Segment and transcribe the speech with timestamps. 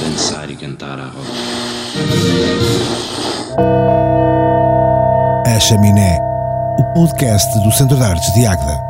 [0.00, 1.28] Dançar e cantar a roda.
[5.46, 6.18] A Chaminé,
[6.78, 8.85] o podcast do Centro de Artes de Águeda.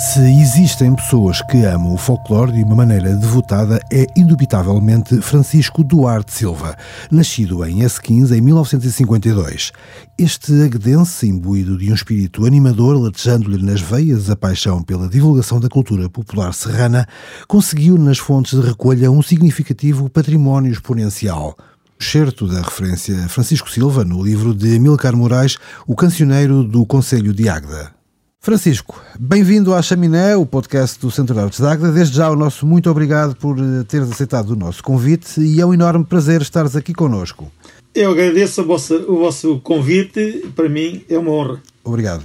[0.00, 6.32] Se existem pessoas que amam o folclore de uma maneira devotada, é indubitavelmente Francisco Duarte
[6.32, 6.74] Silva,
[7.10, 9.72] nascido em S15 em 1952.
[10.18, 15.68] Este aguedense, imbuído de um espírito animador, latejando-lhe nas veias a paixão pela divulgação da
[15.68, 17.06] cultura popular serrana,
[17.46, 21.54] conseguiu nas fontes de recolha um significativo património exponencial
[22.02, 27.46] certo da referência Francisco Silva no livro de Milcar Moraes, O Cancioneiro do Conselho de
[27.46, 27.99] Águeda.
[28.42, 31.92] Francisco, bem-vindo à Chaminé, o podcast do Centro de Artes de Águeda.
[31.92, 35.66] Desde já o nosso muito obrigado por eh, teres aceitado o nosso convite e é
[35.66, 37.52] um enorme prazer estares aqui connosco.
[37.94, 41.60] Eu agradeço vossa, o vosso convite, para mim é uma honra.
[41.84, 42.22] Obrigado.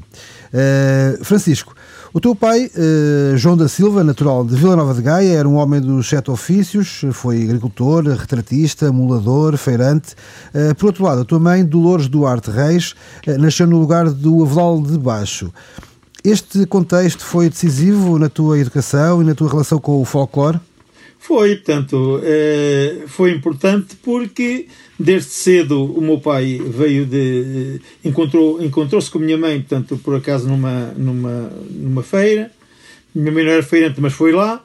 [0.53, 1.75] Uh, Francisco,
[2.13, 5.55] o teu pai, uh, João da Silva, natural de Vila Nova de Gaia, era um
[5.55, 10.13] homem dos sete ofícios, foi agricultor, retratista, mulador, feirante.
[10.53, 12.95] Uh, por outro lado, a tua mãe, Dolores Duarte Reis,
[13.37, 15.51] nasceu no lugar do Avelal de Baixo.
[16.25, 20.59] Este contexto foi decisivo na tua educação e na tua relação com o folclore?
[21.19, 24.65] Foi, portanto, é, foi importante porque
[24.99, 30.15] desde cedo o meu pai veio de encontrou encontrou-se com a minha mãe, portanto, por
[30.15, 32.49] acaso numa numa numa feira.
[33.13, 34.63] Minha mãe não era feirante, mas foi lá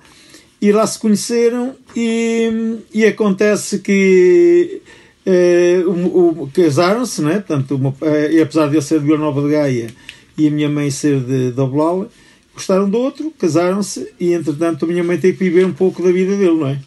[0.63, 4.81] e lá se conheceram e, e acontece que
[5.87, 7.35] o, casaram-se, né?
[7.35, 7.95] Portanto, uma,
[8.31, 9.89] e apesar de ele ser de Vila Nova de Gaia
[10.41, 12.09] e a minha mãe ser de, de Oblal,
[12.55, 16.11] gostaram do outro, casaram-se e entretanto a minha mãe tem que viver um pouco da
[16.11, 16.79] vida dele, não é?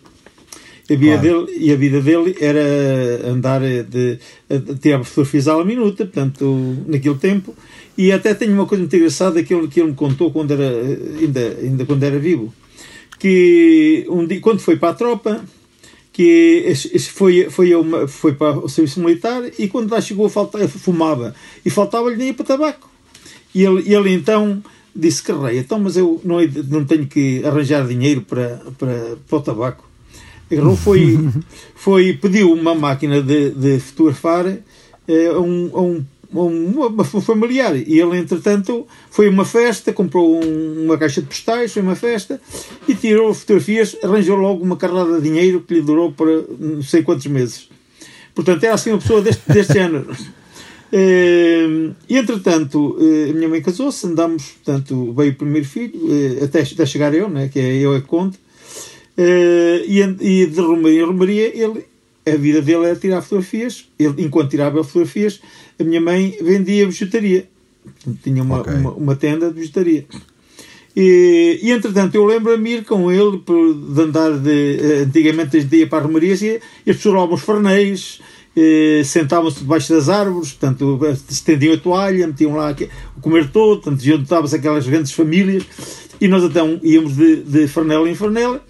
[0.90, 1.46] A vida claro.
[1.46, 4.18] dele, e a vida dele era andar de,
[4.50, 7.56] de tirar fotografias à minuta, portanto, naquele tempo.
[7.98, 10.70] E até tenho uma coisa muito engraçada que ele, que ele me contou quando era,
[11.20, 12.54] ainda, ainda quando era vivo.
[13.18, 15.46] Que um dia, quando foi para a tropa,
[16.12, 16.74] que
[17.14, 21.34] foi, foi, uma, foi para o serviço militar e quando lá chegou falta, fumava
[21.66, 22.93] e faltava-lhe dinheiro para tabaco.
[23.54, 24.64] E ele, ele então
[24.96, 26.38] disse que rei, então, mas eu não,
[26.70, 29.90] não tenho que arranjar dinheiro para, para, para o tabaco.
[30.52, 31.18] Agarrou, foi,
[31.76, 37.76] foi, pediu uma máquina de, de fotografar eh, a um, a um uma, familiar.
[37.76, 41.96] E ele, entretanto, foi a uma festa, comprou um, uma caixa de postais, foi uma
[41.96, 42.42] festa,
[42.88, 47.04] e tirou fotografias, arranjou logo uma carrada de dinheiro que lhe durou para não sei
[47.04, 47.70] quantos meses.
[48.34, 50.08] Portanto, era assim uma pessoa deste, deste género.
[50.94, 56.44] Uh, e entretanto, uh, a minha mãe casou-se, andámos, portanto, veio o primeiro filho, uh,
[56.44, 58.38] até, até chegar eu, né, que é eu é conto,
[59.18, 61.86] e, e de Romaria em Romaria, ele,
[62.28, 65.42] a vida dele era tirar fotografias, ele, enquanto tirava fotografias,
[65.80, 67.48] a minha mãe vendia vegetaria,
[68.22, 68.76] tinha uma, okay.
[68.76, 70.06] uma, uma, tenda de vegetaria.
[70.96, 75.02] E, e entretanto, eu lembro-me ir com ele de andar de.
[75.08, 77.42] Antigamente, desde dia para as Romarias, e, e as pessoas levavam os
[78.56, 81.00] farnéis, sentavam-se debaixo das árvores, portanto,
[81.30, 82.76] estendiam a toalha, metiam lá
[83.18, 85.66] o comer todo, portanto, juntavam-se aquelas grandes famílias
[86.22, 88.64] e nós então íamos de, de farnela em farnela.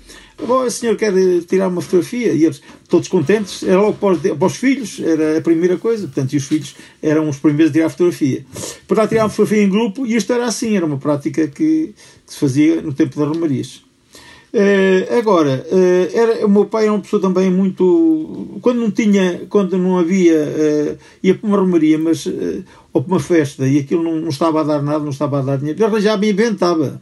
[0.45, 1.13] Oh, o senhor quer
[1.47, 2.33] tirar uma fotografia?
[2.33, 6.33] E eles, todos contentes, era logo para para os, filhos, era a primeira coisa, portanto,
[6.33, 8.43] e os filhos eram os primeiros a tirar a fotografia.
[8.89, 11.93] Lá tirar uma fotografia em grupo, e isto era assim, era uma prática que,
[12.25, 13.82] que se fazia no tempo das Romarias.
[14.53, 18.59] Uh, agora, uh, era, o meu pai era uma pessoa também muito.
[18.61, 22.27] Quando não tinha, quando não havia, uh, ia para uma romaria, mas,
[22.93, 25.41] ou para uma festa, e aquilo não, não, estava a dar nada, não estava a
[25.41, 27.01] dar dinheiro, ele arranjava e inventava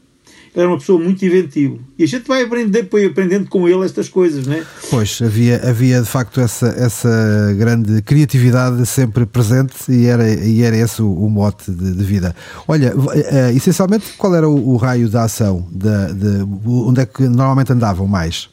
[0.56, 1.80] era uma pessoa muito inventivo.
[1.98, 4.64] E a gente vai aprender, foi aprendendo com ele estas coisas, não é?
[4.90, 10.76] Pois, havia, havia de facto essa, essa grande criatividade sempre presente e era, e era
[10.76, 12.36] esse o, o mote de, de, vida.
[12.68, 15.68] Olha, uh, essencialmente, qual era o, o raio da ação?
[15.72, 18.50] De, de, onde é que normalmente andavam mais?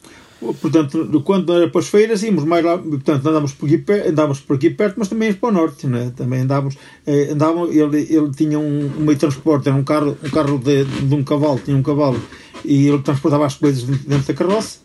[0.60, 4.54] Portanto, quando era para as feiras, íamos mais lá, portanto, andávamos por aqui, andávamos por
[4.54, 6.12] aqui perto, mas também para o norte, né?
[6.16, 10.17] também andávamos, eh, andávamos ele, ele tinha um, um meio de transporte, era um carro,
[10.23, 12.20] um carro de, de um cavalo, tinha um cavalo,
[12.64, 14.79] e ele transportava as coisas dentro da carroça,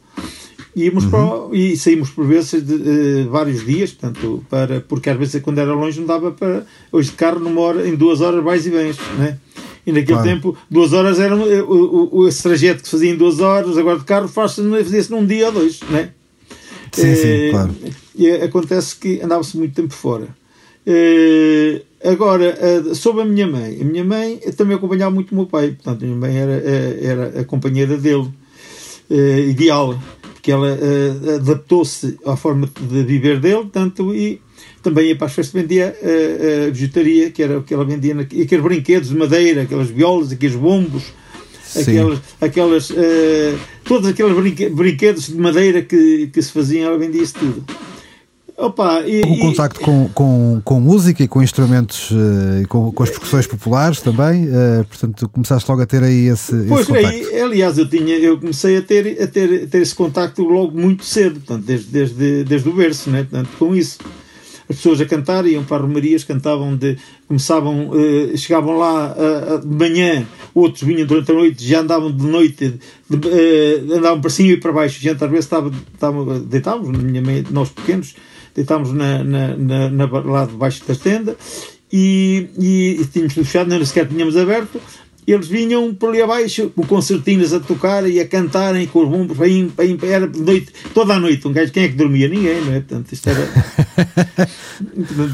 [0.76, 1.12] e, íamos uhum.
[1.12, 5.60] para, e saímos por vezes de, de, vários dias, portanto, para, porque às vezes quando
[5.60, 8.72] era longe não dava para, hoje de carro numa hora, em duas horas vais e
[8.72, 9.38] vens, né?
[9.86, 10.30] E naquele claro.
[10.30, 14.28] tempo, duas horas era o, esse trajeto que fazia em duas horas, agora de carro
[14.28, 16.10] fazia-se num dia ou dois, não é?
[16.92, 17.76] Sim, é, sim, eh, claro.
[18.16, 20.28] E acontece que andava-se muito tempo fora.
[20.86, 22.56] É, agora,
[22.96, 26.06] sobre a minha mãe, a minha mãe também acompanhava muito o meu pai, portanto, a
[26.06, 28.30] minha mãe era, eh, era a companheira dele,
[29.50, 30.00] ideal,
[30.34, 30.78] porque ela
[31.36, 34.42] adaptou-se à forma de viver dele, tanto e
[34.83, 38.19] também ia para as festas vendia a, a bijuteria, que era o que ela vendia,
[38.19, 41.04] aqueles brinquedos de madeira, aquelas violas, aqueles bombos,
[41.80, 44.36] aquelas, aquelas uh, todos aqueles
[44.71, 47.63] brinquedos de madeira que, que se faziam, ela vendia isso tudo.
[48.56, 49.83] Opa, e, o contacto e...
[49.83, 52.12] com, com, com música e com instrumentos
[52.62, 54.48] e com, com as percussões populares também,
[54.88, 56.95] portanto começaste logo a ter aí esse, pois, esse.
[56.95, 60.80] Aí, aliás, eu, tinha, eu comecei a ter, a ter, a ter esse contacto logo
[60.80, 63.24] muito cedo, portanto, desde, desde, desde o berço, né?
[63.24, 63.98] portanto, com isso
[64.69, 66.98] as pessoas a cantar, iam para romarias, cantavam de.
[67.27, 72.25] começavam, uh, chegavam lá uh, de manhã, outros vinham durante a noite, já andavam de
[72.25, 72.80] noite,
[73.10, 77.21] de, uh, andavam para cima e para baixo, gente às vezes estava, estava deitávamos, minha
[77.21, 78.15] mãe, nós pequenos,
[78.56, 81.36] deitávamos na, na, na, na, lá debaixo da tenda
[81.92, 84.81] e, e, e tínhamos fechado, nem sequer tínhamos aberto,
[85.25, 89.38] eles vinham por ali abaixo com concertinas a tocar e a cantarem com os bombos,
[89.38, 91.48] bem, bem, era noite, toda a noite.
[91.48, 92.28] Um gajo, quem é que dormia?
[92.28, 92.80] Ninguém, não é?
[92.80, 93.48] Portanto, isto era.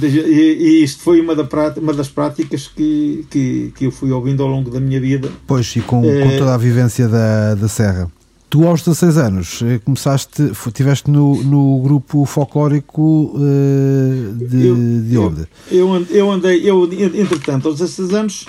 [0.01, 4.11] e, e, isto foi uma, da prática, uma das práticas que, que, que eu fui
[4.11, 5.29] ouvindo ao longo da minha vida.
[5.47, 6.21] Pois, e com, é...
[6.21, 8.11] com toda a vivência da, da Serra.
[8.49, 15.17] Tu, aos 16 anos, eh, começaste, estiveste no, no grupo folclórico uh, de, eu, de
[15.19, 15.47] onde?
[15.71, 18.47] Eu, eu andei, eu, entretanto, aos 16 anos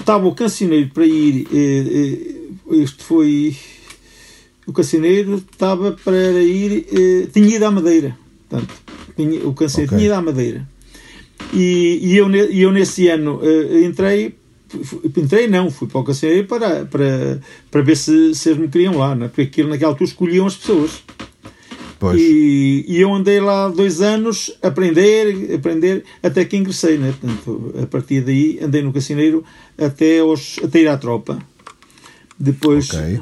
[0.00, 1.46] estava o cancioneiro para ir.
[1.52, 3.56] Eh, eh, este foi.
[4.66, 6.86] O cancioneiro estava para ir.
[6.92, 8.16] Eh, tinha ido à Madeira.
[8.48, 8.74] Portanto,
[9.16, 9.98] tinha, o cancioneiro okay.
[9.98, 10.68] tinha ido à Madeira.
[11.52, 13.40] E, e, eu, e eu nesse ano
[13.84, 14.34] entrei.
[15.16, 17.40] Entrei, não, fui para o cancioneiro para, para,
[17.70, 19.28] para ver se, se eles me queriam lá, né?
[19.28, 21.04] porque aquilo naquela altura escolhiam as pessoas.
[22.14, 27.14] E, e, eu andei lá dois anos a aprender, aprender, até que ingressei, né?
[27.18, 29.42] Portanto, a partir daí andei no cassineiro
[29.78, 31.38] até, aos, até ir à tropa.
[32.38, 33.18] Depois, okay.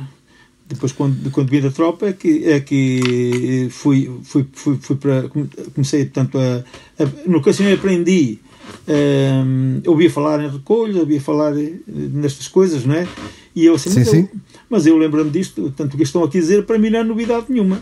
[0.67, 5.29] depois quando, quando vim da tropa, é que, é que fui, fui, fui, fui para.
[5.73, 6.65] Comecei, portanto, a,
[7.03, 8.41] a no cassineiro aprendi.
[8.89, 11.53] Um, ouvia falar em recolha, ouvia falar
[11.87, 13.07] nestas coisas, não é?
[13.55, 14.21] E eu assim, sim, mas, sim.
[14.21, 17.05] Eu, mas eu lembro-me disto, tanto que estão aqui a dizer, para mim não é
[17.05, 17.81] novidade nenhuma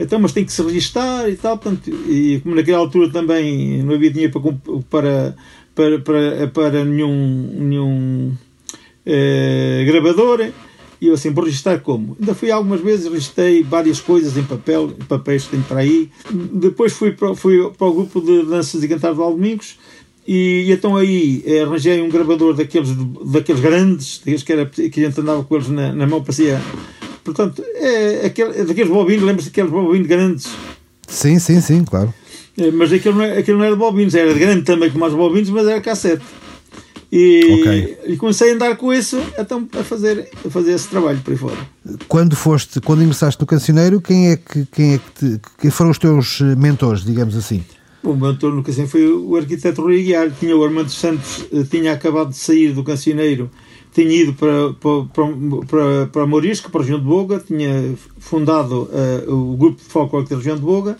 [0.00, 1.58] então, mas tem que se registar e tal.
[1.58, 4.32] Portanto, e como naquela altura também não havia dinheiro
[4.88, 5.36] para,
[5.74, 8.32] para, para, para, nenhum, nenhum
[9.04, 10.50] eh, gravador,
[11.00, 12.16] e eu assim, vou registrar como?
[12.18, 16.10] Ainda fui algumas vezes, registrei várias coisas em papel, em papéis que tenho para aí.
[16.30, 19.78] Depois fui para, fui para o grupo de danças e cantar do Domingos,
[20.26, 22.90] e, e, então aí eh, arranjei um gravador daqueles,
[23.26, 26.58] daqueles grandes, que, era, que a gente andava com eles na, na mão, parecia
[27.24, 30.48] Portanto, é, aquele, é daqueles bobinos, lembra-se daqueles bobinos grandes?
[31.06, 32.12] Sim, sim, sim, claro.
[32.56, 35.04] É, mas aquilo não, é, aquilo não era de bobinos, era de grande também como
[35.04, 36.24] os bobinos, mas era cassete.
[37.12, 37.98] E, okay.
[38.06, 41.36] e, comecei a andar com isso então, a, fazer, a fazer esse trabalho por aí
[41.36, 41.56] fora.
[42.06, 45.90] Quando foste, quando ingressaste no cancioneiro, quem é que, quem é que te, quem foram
[45.90, 47.64] os teus mentores, digamos assim?
[48.04, 51.64] O meu mentor no cancioneiro foi o arquiteto Rui Guiar, tinha o Armando Santos, eh,
[51.68, 53.50] tinha acabado de sair do cancioneiro
[53.92, 58.88] tinha ido para, para, para, para Morisco, para a região de Boga, tinha fundado
[59.26, 60.98] uh, o grupo de folclore da região de Boga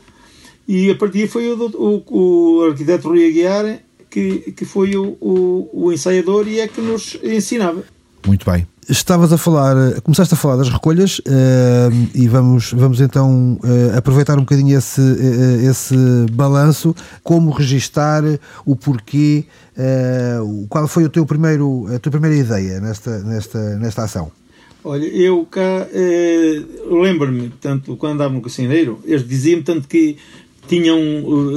[0.66, 5.16] e a partir daí foi o, o, o arquiteto Rui Aguiar que, que foi o,
[5.20, 7.84] o, o ensaiador e é que nos ensinava.
[8.26, 8.66] Muito bem.
[8.88, 14.36] Estavas a falar, começaste a falar das recolhas uh, e vamos, vamos então uh, aproveitar
[14.36, 15.94] um bocadinho esse, uh, esse
[16.32, 18.24] balanço, como registar
[18.66, 19.44] o porquê,
[20.68, 24.32] qual foi o teu primeiro, a tua primeira ideia nesta, nesta, nesta ação?
[24.82, 25.86] Olha, eu cá
[26.90, 30.16] lembro-me, tanto quando andava no cassineiro, eles diziam tanto que
[30.66, 30.98] tinham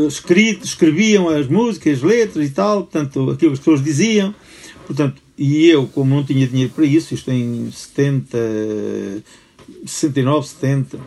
[0.07, 4.35] escrito, escreviam as músicas, as letras e tal, tanto aquilo que as pessoas diziam,
[4.85, 8.37] portanto e eu, como não tinha dinheiro para isso, isto em 70,
[9.85, 10.97] 69, 70,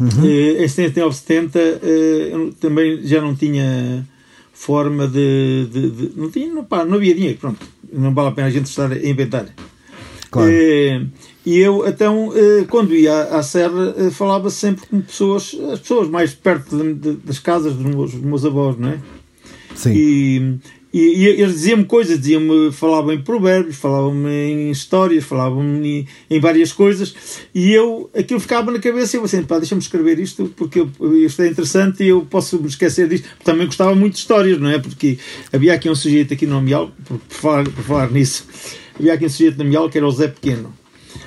[0.00, 0.08] uhum.
[0.24, 4.06] Eh, em 79, 70, eh, eu também já não tinha
[4.52, 5.66] forma de.
[5.70, 7.66] de, de não, tinha, não, pá, não havia dinheiro, pronto.
[7.92, 9.46] Não vale a pena a gente estar a inventar.
[10.30, 10.50] Claro.
[10.50, 11.02] Eh,
[11.44, 12.32] e eu, então,
[12.70, 17.38] quando ia à, Serra, falava sempre com pessoas, as pessoas mais perto de, de, das
[17.38, 18.98] casas dos meus, dos meus avós, não é?
[19.74, 19.92] Sim.
[19.94, 20.58] E,
[20.94, 26.38] e, e eles diziam-me coisas, diziam-me, falavam em provérbios, falavam-me em histórias, falavam-me em, em,
[26.38, 27.12] várias coisas,
[27.52, 31.16] e eu, aquilo ficava na cabeça, e eu assim, pá, deixa-me escrever isto, porque eu,
[31.16, 33.28] isto é interessante e eu posso me esquecer disto.
[33.42, 34.78] Também gostava muito de histórias, não é?
[34.78, 35.18] Porque
[35.52, 38.46] havia aqui um sujeito aqui no Amial, por, por, falar, por falar nisso,
[38.96, 40.72] havia aqui um sujeito no Amial que era o Zé Pequeno.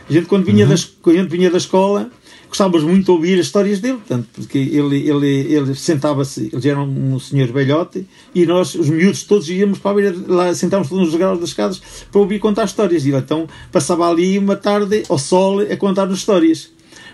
[0.09, 0.71] A gente, quando vinha, uhum.
[0.71, 2.09] das, quando vinha da escola,
[2.47, 6.79] gostávamos muito de ouvir as histórias dele, portanto, porque ele, ele, ele sentava-se, ele era
[6.79, 11.07] um senhor velhote, e nós, os miúdos, todos íamos para a beira, lá sentávamos todos
[11.07, 13.05] nos graus das escadas para ouvir contar histórias.
[13.05, 16.71] E ele, então passava ali uma tarde ao sol a contar as histórias.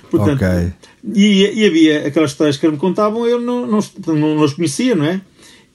[0.10, 0.72] Portanto, okay.
[1.16, 4.54] e, e, havia aquelas histórias que ele me contavam, eu não, não, não, não as
[4.54, 5.20] conhecia, não é?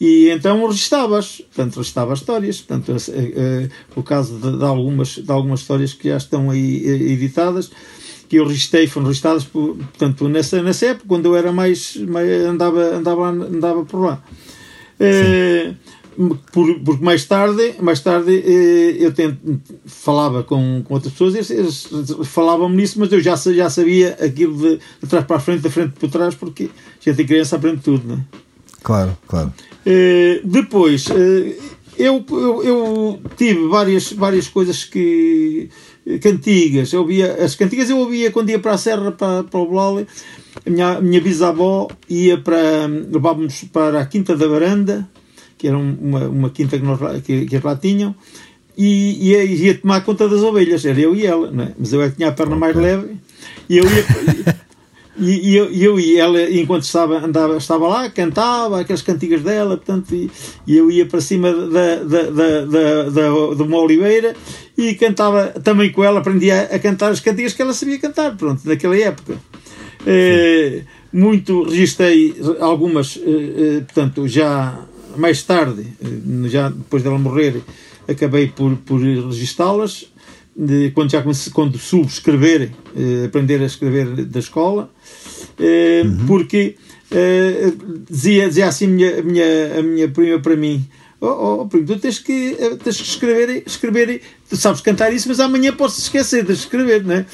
[0.01, 2.61] E então registavas, portanto, registava histórias.
[2.61, 2.97] Portanto,
[3.97, 7.71] o caso de, de, algumas, de algumas histórias que já estão aí editadas,
[8.29, 12.29] que eu registrei, foram registradas, por, portanto, nessa, nessa época, quando eu era mais, mais
[12.45, 14.23] andava, andava, andava por lá.
[15.01, 15.75] Uh,
[16.53, 19.15] por, porque mais tarde, mais tarde eh, eu
[19.87, 24.17] falava com, com outras pessoas e eles, eles falavam-me nisso, mas eu já, já sabia
[24.21, 26.65] aquilo de, de trás para a frente, da frente para trás, porque
[27.07, 28.19] a gente criança aprende tudo, não é?
[28.83, 29.53] Claro, claro.
[29.87, 31.07] Uh, depois,
[31.97, 35.69] eu, eu, eu, tive várias, várias coisas que
[36.21, 39.67] cantigas, eu ouvia, as cantigas eu ouvia quando ia para a serra, para, para o
[39.67, 40.07] Blole,
[40.65, 45.09] a minha, minha bisavó ia para, levávamos para a Quinta da Varanda,
[45.59, 48.15] que era uma, uma quinta que, nós, que, que lá tinham,
[48.77, 51.73] e ia, ia tomar conta das ovelhas, era eu e ela, não é?
[51.77, 53.17] mas eu é que tinha a perna mais leve,
[53.69, 54.69] e eu ia.
[55.21, 59.77] E, e eu, eu, e ela, enquanto estava, andava, estava lá, cantava aquelas cantigas dela,
[59.77, 60.31] portanto, e,
[60.65, 64.37] e eu ia para cima da, da, da, da, da, de uma oliveira
[64.79, 68.63] e cantava também com ela, aprendia a cantar as cantigas que ela sabia cantar, pronto,
[68.65, 69.37] naquela época.
[70.07, 70.83] Eh,
[71.13, 74.81] muito registrei algumas, eh, eh, portanto, já
[75.17, 75.85] mais tarde,
[76.45, 77.61] já depois dela morrer,
[78.07, 80.07] acabei por, por registá-las.
[80.95, 84.91] Quando já comecei, quando soube escrever, eh, aprender a escrever da escola,
[85.59, 86.27] uhum.
[86.27, 86.77] porque
[88.09, 90.85] dizia, dizia assim a minha, a minha, a minha prima para mim:
[91.21, 95.41] Oh, oh primo, tu tens que, tens que escrever, escrever, tu sabes cantar isso, mas
[95.41, 97.27] amanhã podes esquecer de escrever, né?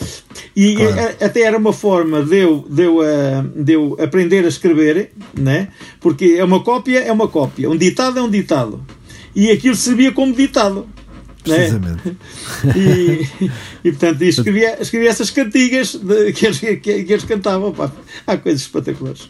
[0.54, 1.16] E claro.
[1.20, 2.98] até era uma forma de eu, de, eu,
[3.54, 5.68] de eu aprender a escrever, né?
[6.00, 8.84] Porque é uma cópia, é uma cópia, um ditado é um ditado.
[9.34, 10.88] E aquilo servia como ditado.
[11.46, 11.56] Né?
[11.56, 12.08] Precisamente.
[12.08, 12.16] Né?
[12.74, 13.50] E,
[13.84, 17.72] e portanto, escrevia, escrevia essas cantigas de, que, eles, que, que eles cantavam.
[17.72, 17.92] Pá.
[18.26, 19.28] Há coisas espetaculares.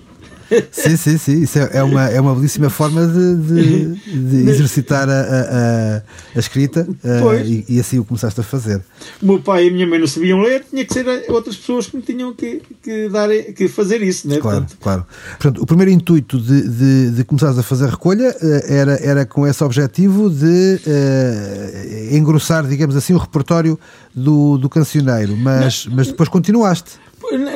[0.70, 1.42] Sim, sim, sim.
[1.42, 6.02] Isso é, é, uma, é uma belíssima forma de, de, de exercitar a, a,
[6.34, 8.80] a escrita uh, e, e, assim o começaste a fazer.
[9.22, 11.86] O meu pai e a minha mãe não sabiam ler, tinha que ser outras pessoas
[11.86, 14.28] que me tinham que, que, dar, que fazer isso.
[14.28, 14.38] Né?
[14.38, 15.06] Claro, Portanto, claro.
[15.38, 18.34] Portanto, o primeiro intuito de, de, de começares a fazer recolha
[18.68, 23.78] era, era com esse objetivo de uh, engrossar, digamos assim, o repertório
[24.14, 27.04] do, do cancioneiro, mas, mas depois continuaste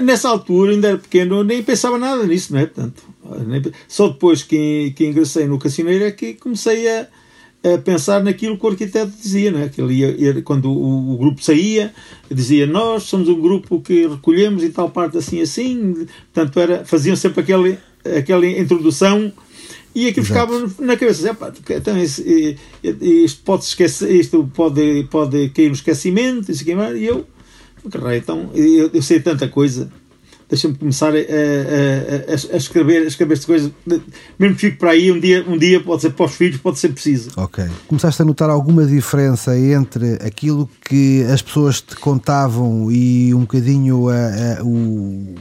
[0.02, 2.66] nessa altura, ainda era pequeno, nem pensava nada nisso, não é?
[2.66, 3.02] Portanto,
[3.87, 7.06] só depois que, que ingressei no Cassineiro é que comecei a,
[7.75, 9.68] a pensar naquilo que o arquiteto dizia, não é?
[9.68, 11.92] Que ele ia, quando o, o, grupo saía,
[12.30, 16.06] dizia: Nós somos um grupo que recolhemos em tal parte assim, assim.
[16.32, 17.78] Portanto, era, faziam sempre aquele,
[18.16, 19.32] aquela introdução
[19.94, 20.52] e aquilo Exato.
[20.52, 21.37] ficava na cabeça.
[21.70, 27.26] Então, isto pode, esquecer, isto pode, pode cair no esquecimento, e eu
[28.16, 29.90] então, eu, eu sei tanta coisa.
[30.49, 33.70] Deixa-me começar a, a, a, a, escrever, a escrever estas coisas.
[34.38, 36.78] Mesmo que fique para aí, um dia, um dia pode ser para os filhos, pode
[36.78, 37.30] ser preciso.
[37.37, 37.66] Ok.
[37.87, 44.08] Começaste a notar alguma diferença entre aquilo que as pessoas te contavam e um bocadinho
[44.08, 45.35] a, o,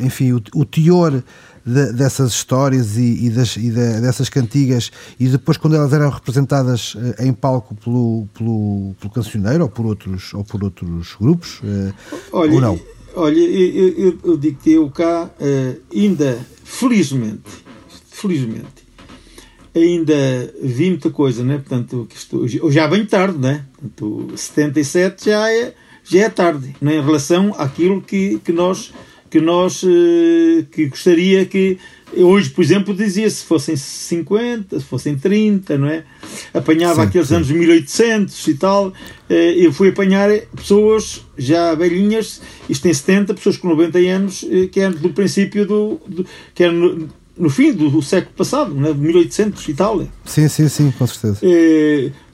[0.00, 1.22] enfim, o, o teor
[1.68, 6.08] de, dessas histórias e, e, das, e de, dessas cantigas e depois quando elas eram
[6.08, 11.60] representadas eh, em palco pelo, pelo, pelo cancioneiro ou por outros, ou por outros grupos
[11.62, 11.92] eh,
[12.32, 12.80] olha, ou não?
[13.14, 17.50] Olha, eu, eu, eu digo que eu cá eh, ainda, felizmente,
[18.10, 18.86] felizmente,
[19.74, 21.58] ainda vi muita coisa, né?
[21.58, 23.64] Portanto, isto, eu já venho tarde, né?
[23.72, 26.96] Portanto, 77 já é, já é tarde, né?
[26.96, 28.92] em relação àquilo que, que nós
[29.30, 31.78] que nós eh, que gostaria que
[32.16, 36.04] hoje, por exemplo, dizia se fossem 50, se fossem 30, não é?
[36.54, 37.34] Apanhava sim, aqueles sim.
[37.34, 38.92] anos 1800 e tal.
[39.28, 44.66] Eh, eu fui apanhar pessoas já velhinhas, isto tem 70, pessoas com 90 anos, eh,
[44.66, 46.00] que eram do princípio do.
[46.06, 48.92] do que eram no, no fim do, do, século passado, não é?
[48.92, 50.06] de 1800 e tal.
[50.24, 51.40] Sim, sim, sim, com certeza.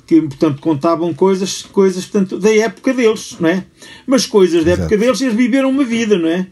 [0.07, 3.65] que portanto contavam coisas coisas portanto da época deles não é
[4.07, 4.83] mas coisas da Exato.
[4.83, 6.47] época deles eles viveram uma vida não é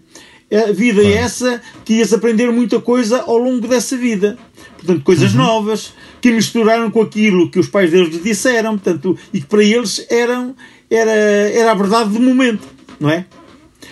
[0.55, 4.39] a vida é essa que ias aprender muita coisa ao longo dessa vida.
[4.77, 5.39] Portanto, coisas uhum.
[5.39, 9.63] novas que misturaram com aquilo que os pais deles lhe disseram, portanto, e que para
[9.63, 10.55] eles eram,
[10.91, 12.67] era, era a verdade do momento,
[12.99, 13.25] não é?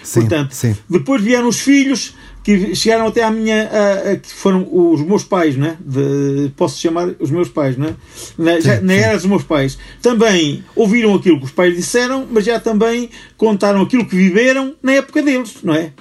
[0.02, 0.76] Sim, portanto, sim.
[0.88, 5.25] depois vieram os filhos que chegaram até à minha a, a, que foram os meus
[5.25, 5.76] pais, né?
[5.81, 7.95] De, posso chamar os meus pais, né?
[8.37, 9.79] Na, já, na era dos meus pais.
[10.00, 14.93] Também ouviram aquilo que os pais disseram, mas já também contaram aquilo que viveram na
[14.93, 15.93] época deles, não é?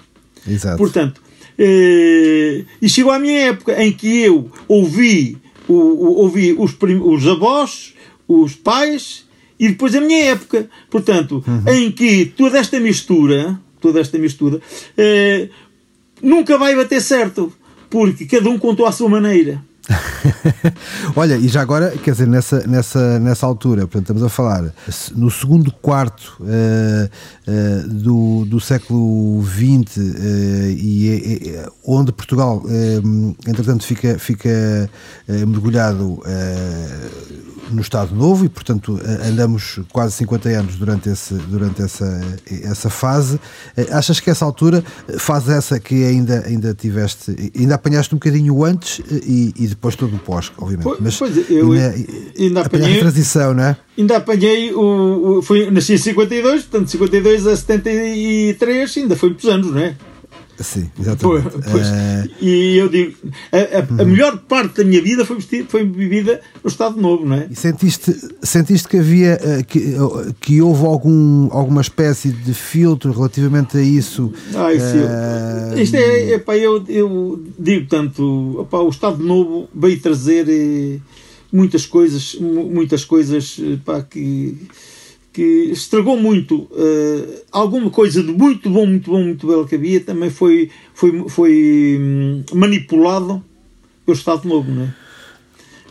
[0.48, 0.78] Exato.
[0.78, 1.22] Portanto,
[1.58, 7.28] eh, e chegou à minha época em que eu ouvi, o, o, ouvi os, os
[7.28, 7.94] avós,
[8.28, 9.26] os pais
[9.60, 10.70] e depois a minha época.
[10.90, 11.74] Portanto, uhum.
[11.74, 14.62] em que toda esta mistura, toda esta mistura,
[14.98, 15.50] eh,
[16.22, 17.52] nunca vai bater certo,
[17.90, 19.64] porque cada um contou à sua maneira.
[21.16, 24.74] Olha, e já agora, quer dizer, nessa, nessa, nessa altura, portanto, estamos a falar
[25.16, 30.02] no segundo quarto uh, uh, do, do século XX, uh,
[30.70, 32.64] e, onde Portugal,
[33.48, 34.90] entretanto, fica, fica
[35.28, 36.22] mergulhado
[37.72, 42.22] no Estado Novo e, portanto, andamos quase 50 anos durante, esse, durante essa,
[42.64, 43.40] essa fase.
[43.92, 44.84] Achas que essa altura,
[45.18, 50.16] fase essa que ainda, ainda tiveste, ainda apanhaste um bocadinho antes e, e depois todo
[50.16, 50.84] o pós, obviamente.
[50.84, 51.96] Pois, Mas pois, eu ainda,
[52.38, 53.78] ainda apanhei a transição, não é?
[53.98, 55.38] Ainda apanhei o.
[55.38, 59.80] o foi, nasci em 52, portanto, de 52 a 73, ainda foi muitos anos, não
[59.80, 59.96] é?
[60.62, 61.50] Sim, exatamente.
[61.72, 62.30] Pois, uh...
[62.42, 63.16] E eu digo,
[63.52, 67.38] a, a, a, melhor parte da minha vida foi, foi vivida no Estado Novo, não
[67.38, 67.48] é?
[67.50, 73.12] E sentiste, sentiste que havia, eh, que, eh, que houve algum, alguma espécie de filtro
[73.14, 74.34] relativamente a isso?
[74.54, 75.80] Ai, uh...
[75.80, 81.00] Isto é, epá, eu, eu digo tanto, epá, o Estado Novo veio trazer
[81.52, 84.58] muitas coisas, muitas coisas epá, que
[85.32, 90.00] que estragou muito uh, alguma coisa de muito bom, muito bom, muito belo que havia,
[90.00, 93.44] também foi, foi, foi hum, manipulado
[94.06, 94.94] pelo Estado Novo, não é?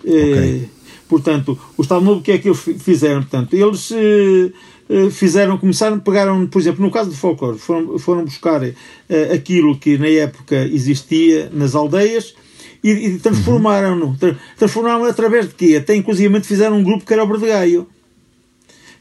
[0.01, 0.57] Okay.
[0.57, 0.69] Uh,
[1.09, 3.23] portanto, o Estado Novo, o que é que eles fizeram?
[3.23, 8.63] Portanto, eles uh, fizeram, começaram, pegaram, por exemplo, no caso do folclore, foram, foram buscar
[9.33, 12.35] aquilo que na época existia nas aldeias
[12.83, 14.17] e, e transformaram-no.
[14.57, 15.77] Transformaram através de quê?
[15.77, 17.87] Até inclusive fizeram um grupo que era o Berdegaio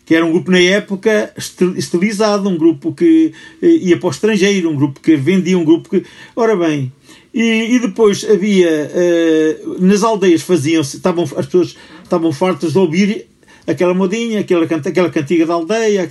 [0.07, 1.33] que era um grupo na época
[1.75, 5.89] estilizado, um grupo que eh, ia para o estrangeiro, um grupo que vendia, um grupo
[5.89, 6.05] que.
[6.33, 6.93] Ora bem,
[7.33, 8.89] e, e depois havia.
[8.89, 13.27] Uh, nas aldeias faziam-se, estavam, as pessoas estavam fartas de ouvir
[13.67, 16.09] aquela modinha, aquela, aquela cantiga da aldeia,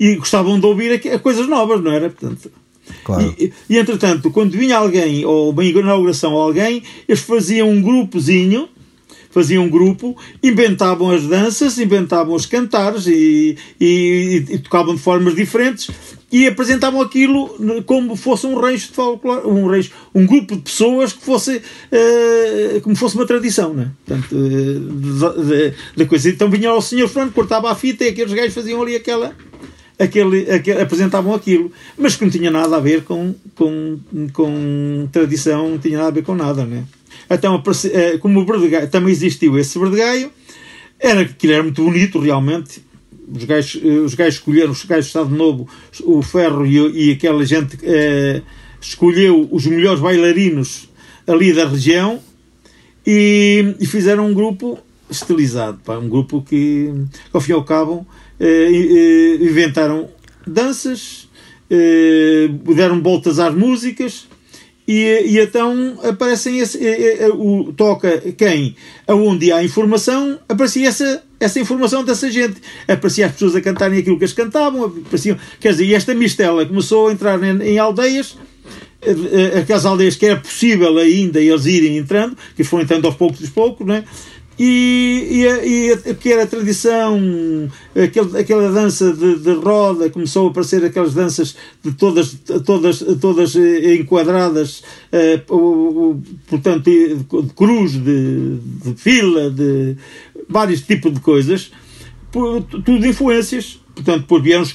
[0.00, 2.10] e gostavam de ouvir coisas novas, não era?
[2.10, 2.50] Portanto.
[3.04, 3.36] Claro.
[3.38, 8.68] E, e, entretanto, quando vinha alguém, ou uma inauguração a alguém, eles faziam um grupozinho
[9.32, 15.34] faziam um grupo, inventavam as danças, inventavam os cantares e, e, e, tocavam de formas
[15.34, 15.90] diferentes
[16.30, 21.12] e apresentavam aquilo como fosse um rancho de folclore, um rancho, um grupo de pessoas
[21.12, 23.90] que fosse uh, como fosse uma tradição, né?
[24.06, 26.28] Portanto, uh, da coisa.
[26.30, 29.34] Então vinha ao senhor Fernando, cortava a fita e aqueles gajos faziam ali aquela
[29.98, 33.98] aquele, aquele, apresentavam aquilo, mas que não tinha nada a ver com, com,
[34.32, 36.84] com tradição, não tinha nada a ver com nada, né?
[37.32, 40.30] Então, eh, como o verdegaio, também existiu esse verdegaio,
[41.00, 42.82] era, que era muito bonito realmente.
[43.34, 45.68] Os gajos, eh, os gajos escolheram, os gajos do Estado Novo,
[46.02, 48.42] o Ferro e, e aquela gente eh,
[48.80, 50.88] escolheu os melhores bailarinos
[51.26, 52.20] ali da região
[53.06, 54.78] e, e fizeram um grupo
[55.10, 56.92] estilizado, pá, um grupo que,
[57.32, 58.06] ao fim e ao cabo,
[58.38, 60.10] eh, inventaram
[60.46, 61.28] danças,
[61.70, 64.26] eh, deram voltas às músicas
[64.86, 66.78] e, e então aparecem esse,
[67.34, 68.74] o, toca quem?
[69.06, 72.56] Aonde há informação, aparecia essa, essa informação dessa gente.
[72.88, 77.08] Aparecia as pessoas a cantarem aquilo que eles cantavam, apareciam, quer dizer, esta mistela começou
[77.08, 78.36] a entrar em, em aldeias,
[79.02, 79.14] eh,
[79.54, 83.40] eh, aquelas aldeias que era possível ainda eles irem entrando, que foram entrando aos poucos
[83.40, 84.04] e poucos, não é?
[84.58, 87.18] E, e, e a tradição,
[87.96, 93.56] aquele, aquela dança de, de, roda, começou a aparecer aquelas danças de todas, todas, todas
[93.56, 95.38] eh, enquadradas, eh,
[96.46, 99.96] portanto, de cruz, de, de fila, de
[100.48, 101.72] vários tipos de coisas,
[102.30, 104.72] tudo influências portanto, por vieram os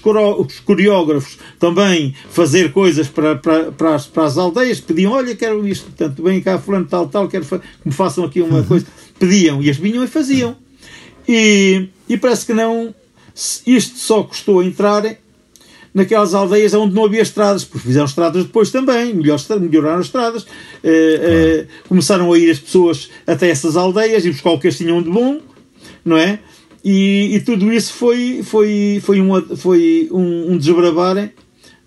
[0.59, 5.85] coreógrafos também fazer coisas para, para, para, as, para as aldeias, pediam, olha, quero isto,
[5.85, 8.65] portanto, vem cá fulano tal, tal, quero que me façam aqui uma uhum.
[8.65, 8.85] coisa
[9.19, 10.55] pediam e as vinham e faziam.
[11.27, 12.93] E, e parece que não.
[13.65, 15.03] Isto só custou entrar
[15.93, 20.45] naquelas aldeias onde não havia estradas, porque fizeram estradas depois também, melhoraram as estradas,
[20.83, 20.89] eh,
[21.21, 25.01] eh, começaram a ir as pessoas até essas aldeias e buscar o que eles tinham
[25.01, 25.39] de bom,
[26.05, 26.39] não é?
[26.83, 31.31] E, e tudo isso foi, foi, foi, uma, foi um, um desbravar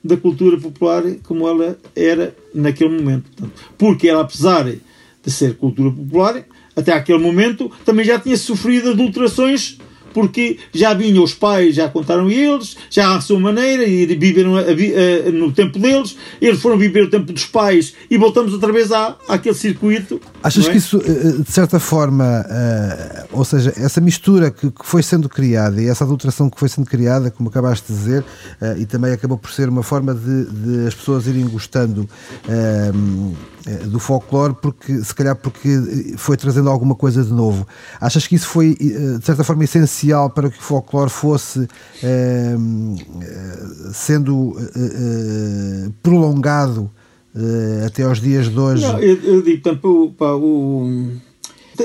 [0.02, 3.30] da cultura popular como ela era naquele momento.
[3.30, 6.44] Portanto, porque ela, apesar de ser cultura popular,
[6.80, 9.78] até aquele momento, também já tinha sofrido adulterações
[10.12, 14.60] porque já vinham os pais, já contaram eles, já à sua maneira, e viveram a,
[14.60, 18.72] a, a, no tempo deles, eles foram viver o tempo dos pais e voltamos outra
[18.72, 20.20] vez à, àquele circuito.
[20.42, 20.72] Achas é?
[20.72, 25.28] que isso, eh, de certa forma, uh, ou seja, essa mistura que, que, foi sendo
[25.28, 28.24] criada e essa adulteração que foi sendo criada, como acabaste de dizer,
[28.78, 32.08] e também acabou por ser uma forma de, de as pessoas irem gostando.
[33.66, 35.68] Uh, do folclore porque se calhar porque
[36.16, 37.66] foi trazendo alguma coisa de novo.
[38.00, 41.68] Achas que isso foi de certa forma essencial para que o folclore fosse
[43.92, 44.56] sendo
[46.02, 46.90] prolongado
[47.84, 48.82] até aos dias de hoje?
[48.82, 51.10] Não, eu, eu, digo portanto, pá, o,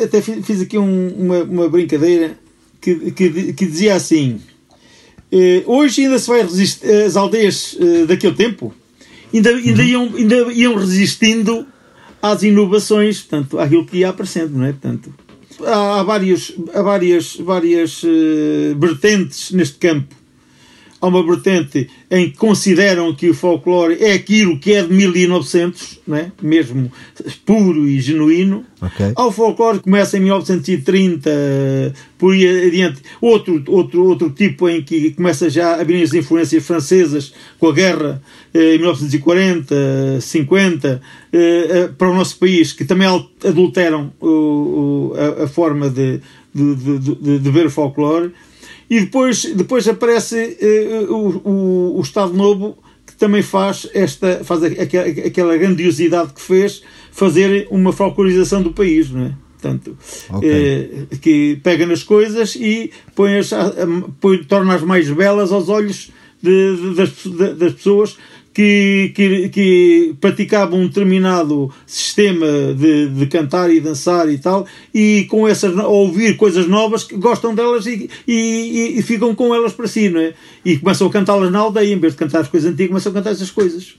[0.04, 2.38] até fiz aqui um, uma, uma brincadeira
[2.82, 4.40] que, que, que dizia assim:
[5.32, 8.74] eh, hoje ainda se vai resistir, as aldeias eh, daquele tempo
[9.36, 9.88] ainda, ainda, uhum.
[9.88, 11.66] iam, ainda iam resistindo
[12.22, 14.72] às inovações, portanto, àquilo que ia aparecendo, não é?
[14.72, 15.14] Portanto,
[15.64, 20.16] há, há vários, há várias, várias uh, vertentes neste campo
[21.02, 26.00] há uma vertente em que consideram que o folclore é aquilo que é de 1900,
[26.08, 26.32] né?
[26.42, 26.92] mesmo
[27.46, 28.66] puro e genuíno.
[28.82, 29.14] Okay.
[29.16, 33.02] Há o folclore que começa em 1930, por aí adiante.
[33.20, 37.74] Outro, outro, outro tipo em que começa já a vir as influências francesas com a
[37.74, 38.22] guerra
[38.54, 41.02] eh, em 1940, 50,
[41.34, 43.08] eh, eh, para o nosso país, que também
[43.44, 44.14] adulteram
[45.40, 46.22] a, a forma de,
[46.54, 48.32] de, de, de ver o folclore.
[48.90, 54.64] E depois, depois aparece uh, o, o, o Estado Novo que também faz esta faz
[54.64, 59.34] aquela, aquela grandiosidade que fez fazer uma folclorização do país, não é?
[59.54, 59.98] Portanto,
[60.30, 61.08] okay.
[61.12, 63.50] eh, que pega nas coisas e põe as,
[64.20, 68.18] põe, torna-as mais belas aos olhos de, de, das, de, das pessoas
[68.56, 75.28] que, que, que praticavam um determinado sistema de, de cantar e dançar e tal, e
[75.30, 79.88] com essas, ouvir coisas novas, que gostam delas e, e, e ficam com elas para
[79.88, 80.34] si, não é?
[80.64, 83.16] E começam a cantá-las na aldeia, em vez de cantar as coisas antigas, começam a
[83.16, 83.96] cantar essas coisas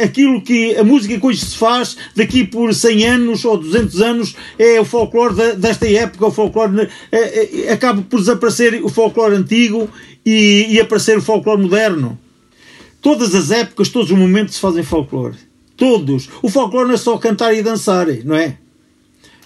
[0.00, 4.36] aquilo que a música que hoje se faz daqui por 100 anos ou 200 anos
[4.56, 9.90] é o folclore desta época, o folclore é, é, acaba por desaparecer o folclore antigo
[10.24, 12.16] e, e aparecer o folclore moderno.
[13.04, 15.36] Todas as épocas, todos os momentos se fazem folclore.
[15.76, 16.30] Todos.
[16.42, 18.56] O folclore não é só cantar e dançar, não é?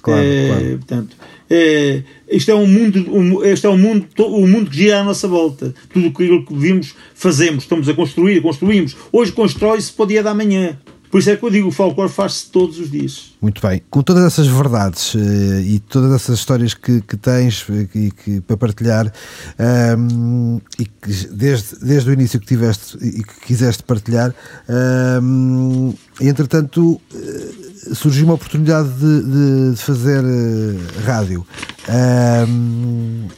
[0.00, 0.78] Claro, é, claro.
[0.78, 1.16] Portanto,
[1.50, 5.00] é, isto é um mundo, um, este é um mundo, o um mundo que gira
[5.00, 5.74] à nossa volta.
[5.92, 8.96] Tudo aquilo que vimos, fazemos, estamos a construir, construímos.
[9.10, 10.78] Hoje constrói-se para o dia da manhã.
[11.10, 13.32] Por isso é que eu digo, o folclore faz-se todos os dias.
[13.40, 13.82] Muito bem.
[13.88, 15.18] Com todas essas verdades uh,
[15.60, 20.84] e todas essas histórias que, que tens eh, e que, para partilhar um, ehm, e
[20.84, 24.34] que desde, desde o início que tiveste e que quiseste partilhar,
[24.68, 31.46] um, ehm, entretanto uh, surgiu uma oportunidade de, de, de fazer uh, rádio.
[31.88, 33.28] Um,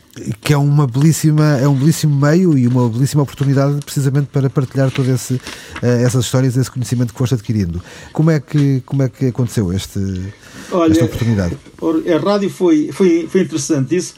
[0.43, 4.91] que é uma belíssima é um belíssimo meio e uma belíssima oportunidade precisamente para partilhar
[4.91, 5.41] todas uh,
[5.83, 7.81] essas histórias esse conhecimento que foste adquirindo
[8.13, 10.01] como é que como é que aconteceu este
[10.73, 11.57] Olha, esta oportunidade
[12.13, 14.15] a rádio foi foi, foi interessante isso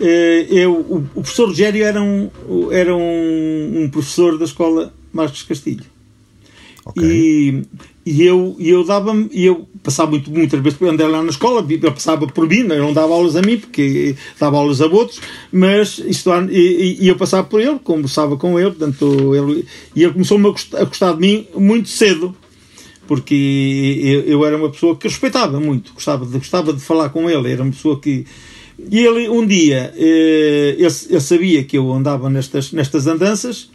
[0.00, 2.30] eh, eu, o, o professor Rogério era um
[2.70, 5.84] era um, um professor da escola Marcos Castilho
[6.84, 7.04] okay.
[7.04, 7.62] e
[8.04, 11.64] e eu, e eu dava e eu passava muito, muitas vezes andar lá na escola,
[11.68, 15.20] ele passava por mim, eu não dava aulas a mim, porque dava aulas a outros,
[15.52, 20.12] mas isto, e, e eu passava por ele, conversava com ele, portanto, ele, e ele
[20.12, 22.34] começou-me a gostar de mim muito cedo,
[23.06, 27.28] porque eu, eu, era uma pessoa que respeitava muito, gostava de, gostava de falar com
[27.30, 28.24] ele, era uma pessoa que.
[28.90, 33.70] E ele, um dia, eh, ele, ele sabia que eu andava nestas, nestas andanças,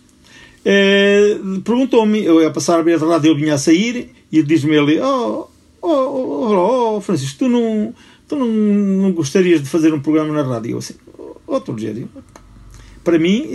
[0.70, 4.76] eh, perguntou-me, eu ia passar a ver a rádio, ele vinha a sair, e diz-me
[4.76, 5.48] ele: oh,
[5.82, 7.94] oh, oh, oh, Francisco, tu não,
[8.28, 10.72] tu não, não gostarias de fazer um programa na rádio?
[10.72, 10.96] Eu assim,
[11.48, 12.10] outro Rogério,
[13.02, 13.46] para mim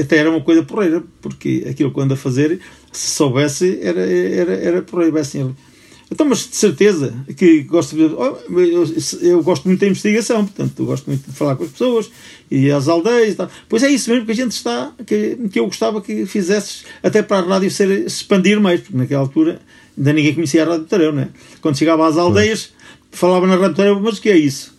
[0.00, 2.60] até era uma coisa porreira, porque aquilo que eu ando a fazer,
[2.92, 5.18] se soubesse, era, era, era porreiro.
[5.18, 5.52] Assim,
[6.10, 8.04] então, mas de certeza que gosto de.
[8.04, 8.86] Oh, eu,
[9.22, 12.10] eu, gosto muito da investigação, portanto, eu gosto muito de falar com as pessoas
[12.48, 13.50] e as aldeias e tal.
[13.68, 14.92] Pois é isso mesmo que a gente está.
[15.04, 19.22] que, que eu gostava que fizesses até para a rádio ser, expandir mais, porque naquela
[19.22, 19.60] altura
[19.98, 21.30] ainda ninguém conhecia a Rádio Tareu, né?
[21.60, 22.72] Quando chegava às aldeias,
[23.10, 24.75] falava na Rádio Tareu, mas o que é isso?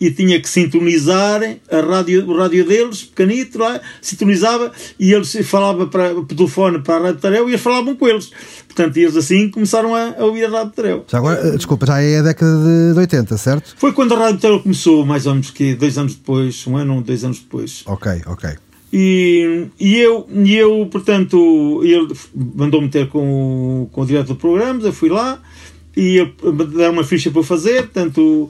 [0.00, 5.88] E tinha que sintonizar a rádio, o rádio deles, pequenito lá, sintonizava e eles falavam
[5.88, 8.30] para, por telefone para a Rádio Tareu e eles falavam com eles.
[8.66, 11.04] Portanto, eles assim começaram a, a ouvir a Rádio Tareu.
[11.06, 13.74] Já agora, eh, desculpa, já é a década de 80, certo?
[13.76, 17.02] Foi quando a Rádio Tareu começou, mais ou menos que dois anos depois, um ano,
[17.02, 17.82] dois anos depois.
[17.84, 18.50] Ok, ok.
[18.92, 24.82] E, e, eu, e eu, portanto, ele mandou-me ter com, com o diretor do programa,
[24.82, 25.40] eu fui lá
[25.96, 26.24] e
[26.72, 28.48] deram uma ficha para fazer, portanto,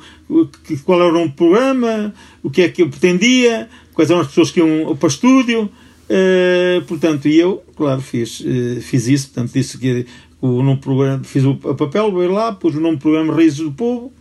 [0.85, 4.61] qual era o programa, o que é que eu pretendia, quais eram as pessoas que
[4.61, 9.79] iam para o estúdio, uh, portanto, e eu, claro, fiz, uh, fiz isso, portanto, disse
[9.79, 10.07] que
[10.41, 13.73] o nome programa, fiz o papel, veio lá, pus o nome do programa Raízes do
[13.73, 14.13] Povo,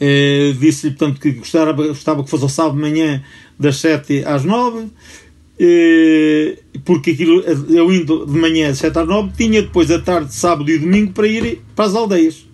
[0.00, 3.22] uh, disse-lhe, portanto, que gostava, gostava que fosse ao sábado de manhã
[3.58, 4.88] das 7 às 9, eh,
[6.84, 10.70] porque aquilo, eu indo de manhã às 7 às 9, tinha depois a tarde, sábado
[10.70, 12.46] e domingo para ir para as aldeias.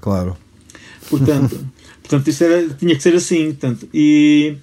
[0.00, 0.36] Claro.
[1.08, 1.58] Portanto,
[2.02, 3.46] portanto isso era, tinha que ser assim.
[3.46, 4.56] Portanto, e,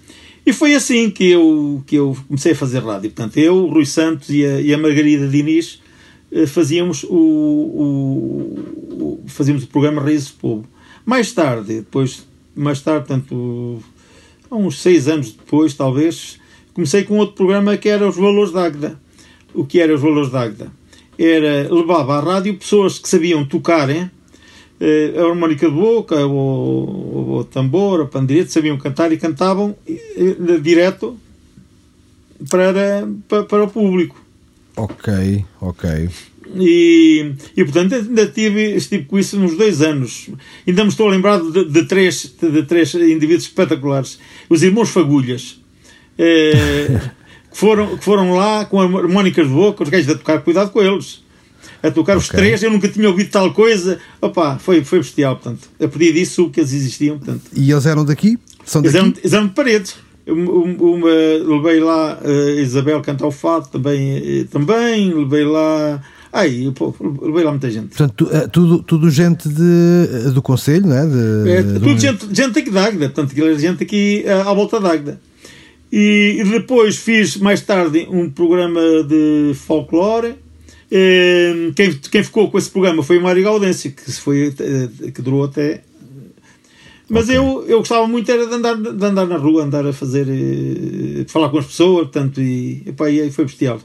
[0.45, 3.11] e foi assim que eu, que eu comecei a fazer rádio.
[3.11, 5.81] Portanto, eu, o Rui Santos e a, e a Margarida Diniz
[6.31, 7.83] eh, fazíamos o, o,
[8.91, 10.65] o, fazíamos o programa Raízes do Povo.
[11.05, 13.79] Mais tarde, depois, mais tarde, tanto
[14.49, 16.39] há uns seis anos depois, talvez,
[16.73, 18.99] comecei com outro programa que era os Valores da Agda.
[19.53, 20.71] O que era os Valores da Agda?
[21.17, 24.09] Era, levava à rádio pessoas que sabiam tocar, hein?
[24.79, 29.75] Eh, a harmónica de boca, o, o tambor, a pandeireta, sabiam cantar e cantavam
[30.61, 31.17] direto
[32.49, 34.21] para, para, para o público.
[34.75, 36.09] Ok, ok.
[36.55, 40.29] E, e portanto ainda tive, estive com isso nos dois anos.
[40.67, 44.19] Ainda me estou a lembrar de, de três, de, três indivíduos espetaculares.
[44.49, 45.61] Os irmãos Fagulhas,
[46.17, 46.99] que,
[47.51, 51.23] foram, que foram lá com harmónicas de boca, os gajos a tocar, cuidado com eles.
[51.81, 52.23] A tocar okay.
[52.23, 53.99] os três, eu nunca tinha ouvido tal coisa.
[54.21, 55.69] Opa, foi, foi bestial, portanto.
[55.81, 57.43] A pedir disso que eles existiam, portanto.
[57.53, 58.39] E eles eram daqui?
[58.65, 58.95] São daqui?
[58.95, 59.95] Eles eram, eles eram de paredes.
[60.25, 66.01] Uma, levei lá a uh, Isabel cantar o fado, também, uh, também levei lá
[66.33, 67.89] Aí, pô, levei lá muita gente.
[67.89, 71.05] Portanto, tu, eh, tudo, tudo gente de, do Conselho, não é?
[71.05, 72.01] De, é tudo de...
[72.01, 75.21] gente, gente aqui de Águeda, portanto, aquilo gente aqui eh, à volta de Águeda.
[75.95, 80.33] E, e depois fiz mais tarde um programa de folclore.
[80.91, 84.51] Eh, quem, quem ficou com esse programa foi o Mário Gaudêncio, que, foi,
[85.13, 85.81] que durou até
[87.09, 87.37] mas okay.
[87.37, 90.25] eu, eu gostava muito era de andar, de andar na rua, andar a fazer,
[91.27, 93.79] falar com as pessoas, portanto, e, epá, e foi bestial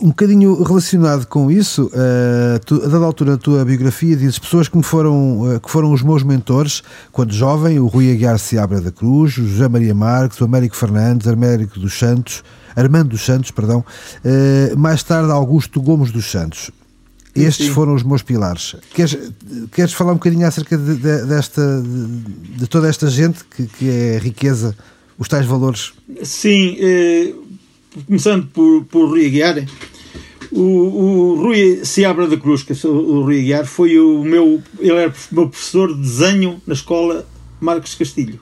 [0.00, 4.68] um bocadinho relacionado com isso, uh, tu, a dada altura da tua biografia, dizes pessoas
[4.68, 6.82] que, me foram, uh, que foram os meus mentores
[7.12, 11.28] quando jovem: o Rui Aguiar Seabra da Cruz, o José Maria Marques, o Américo Fernandes,
[11.28, 12.42] Américo dos Santos,
[12.74, 13.84] Armando dos Santos, perdão,
[14.24, 16.72] uh, mais tarde Augusto Gomes dos Santos.
[17.34, 17.72] Estes Sim.
[17.72, 18.76] foram os meus pilares.
[18.92, 19.16] Queres,
[19.72, 23.88] queres falar um bocadinho acerca de, de desta, de, de, toda esta gente que, que
[23.88, 24.76] é riqueza,
[25.18, 25.94] os tais valores?
[26.22, 26.76] Sim,
[28.06, 29.64] começando por, por Rui Aguiar,
[30.50, 34.92] o, o Rui Seabra da Cruz, que é o Rui Aguiar, foi o meu, ele
[34.92, 37.26] era o meu professor de desenho na escola
[37.60, 38.40] Marcos Castilho.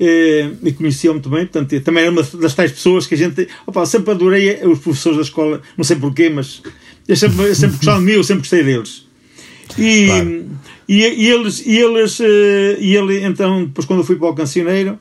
[0.00, 3.46] Eh, e conhecia muito bem, portanto, também era uma das tais pessoas que a gente.
[3.64, 6.60] Opa, sempre adorei os professores da escola, não sei porquê, mas
[7.06, 9.06] eu sempre, eu sempre gostava de mim, eu sempre gostei deles.
[9.78, 10.46] E, claro.
[10.88, 14.34] e, e, eles, e eles, eh, e ele, então, depois quando eu fui para o
[14.34, 14.98] cancioneiro,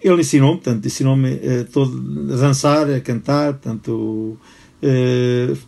[0.00, 4.38] ele ensinou-me, portanto, ensinou-me uh, todo, a dançar, a cantar, portanto,
[4.82, 5.58] uh,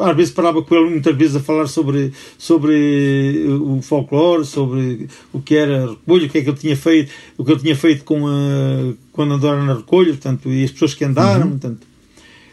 [0.00, 5.40] às vezes parava com ele muitas vezes a falar sobre, sobre o folclore, sobre o
[5.40, 8.04] que era recolha, o que é que ele tinha feito, o que ele tinha feito
[8.04, 11.58] com a, quando andaram na recolha, portanto, e as pessoas que andaram, uhum.
[11.58, 11.86] portanto.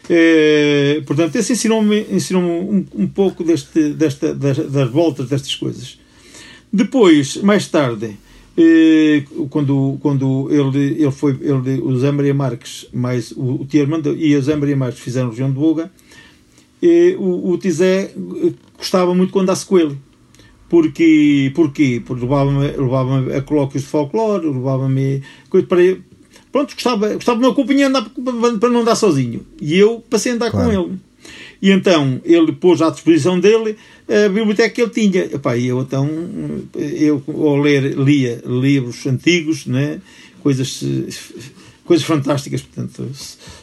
[0.04, 5.98] Uh, portanto, esse ensinou-me ensinou um, um pouco deste, desta, das, das voltas destas coisas.
[6.72, 8.16] Depois, mais tarde,
[9.48, 14.38] quando, quando ele, ele foi, ele, o Zé Maria Marques, mais o, o Tierman e
[14.40, 15.90] Zé Maria Marques fizeram região de Boga,
[16.82, 18.12] e o, o Tizé
[18.76, 19.96] gostava muito quando andasse com ele.
[20.68, 22.00] Porque, porquê?
[22.04, 25.22] Porque levava-me levava a colóquios de folclore, levava-me
[25.68, 25.96] para
[26.52, 28.08] Pronto, gostava, gostava de uma companhia andar,
[28.58, 29.46] para não andar sozinho.
[29.60, 30.70] E eu passei a andar claro.
[30.70, 30.98] com ele.
[31.62, 33.76] E então ele pôs à disposição dele
[34.08, 35.24] a biblioteca que ele tinha.
[35.24, 36.08] Epá, eu então,
[36.74, 40.00] eu ao ler, lia livros antigos, né?
[40.42, 40.82] coisas,
[41.90, 43.04] coisas fantásticas, portanto,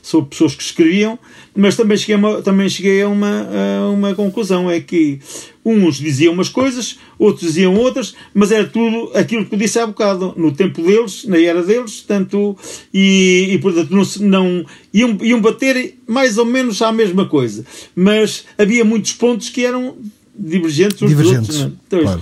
[0.02, 1.18] sobre pessoas que escreviam,
[1.56, 5.18] mas também cheguei a uma, também cheguei a uma, a uma conclusão, é que
[5.64, 9.88] uns diziam umas coisas, outros diziam outras, mas era tudo aquilo que eu disse há
[9.88, 12.58] bocado, no tempo deles, na era deles, tanto,
[12.94, 18.44] e, e portanto não, não iam, iam bater mais ou menos à mesma coisa, mas
[18.58, 19.96] havia muitos pontos que eram
[20.38, 21.74] divergentes uns divergentes, dos outros.
[21.74, 21.88] É?
[21.88, 22.22] Então, claro.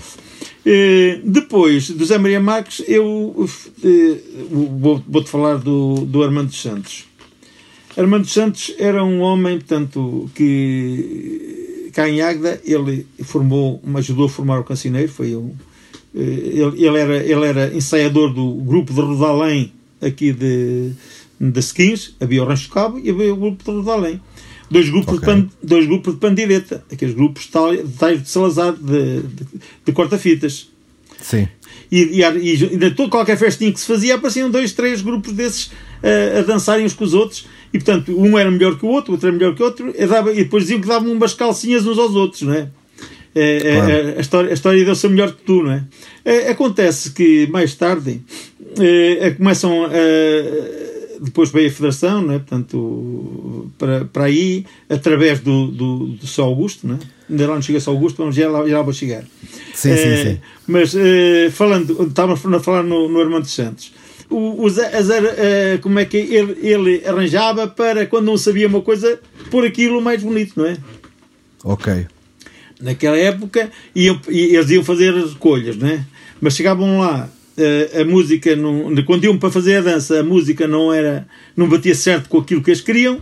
[0.65, 3.47] Eh, depois do Zé Maria Marques, eu
[3.83, 4.17] eh,
[4.51, 7.05] vou-te vou falar do, do Armando Santos.
[7.97, 14.59] Armando Santos era um homem, portanto, que cá em Águeda ele formou, ajudou a formar
[14.59, 15.53] o Cancineiro, foi um,
[16.15, 20.91] eh, ele, ele, era, ele era ensaiador do grupo de Rodalém aqui de,
[21.39, 24.21] de Skins, havia o Rancho Cabo e havia o grupo de Rodalém
[24.69, 25.35] dois grupos, okay.
[25.35, 29.45] de, dois grupos de pandireta, aqueles grupos tais de Salazar, de, de,
[29.85, 30.69] de corta-fitas.
[31.21, 31.47] Sim.
[31.91, 35.33] E, e, e, e de toda, qualquer festinha que se fazia, apareciam dois, três grupos
[35.33, 38.89] desses uh, a dançarem uns com os outros, e portanto, um era melhor que o
[38.89, 41.33] outro, outro era melhor que o outro, e, dava, e depois diziam que davam umas
[41.33, 42.69] calcinhas uns aos outros, não é?
[43.37, 43.91] É, é, claro.
[43.91, 45.83] é, a história, a história deu-se melhor que tu, não é?
[46.23, 46.49] é?
[46.51, 48.21] Acontece que mais tarde
[48.79, 49.89] é, começam a
[51.21, 52.39] depois veio a Federação, né?
[52.39, 56.99] portanto, para, para aí, através do, do, do São Augusto, né?
[57.29, 59.23] ainda lá não chega São Augusto, vamos já lá, já lá vou chegar.
[59.73, 60.39] Sim, é, sim, eh, sim.
[60.67, 63.93] Mas, é, falando, estávamos a falar no, no Armando Santos,
[64.29, 64.91] o, o Zé,
[65.37, 69.19] é, como é que ele, ele arranjava para, quando não sabia uma coisa,
[69.51, 70.77] pôr aquilo mais bonito, não é?
[71.63, 72.07] Ok.
[72.79, 76.05] naquela época, iam, eles iam fazer as recolhas, né?
[76.41, 77.61] mas chegavam lá, a,
[77.97, 81.67] eh, a música, não, quando iam para fazer a dança, a música não era não
[81.67, 83.19] batia certo com aquilo que eles queriam.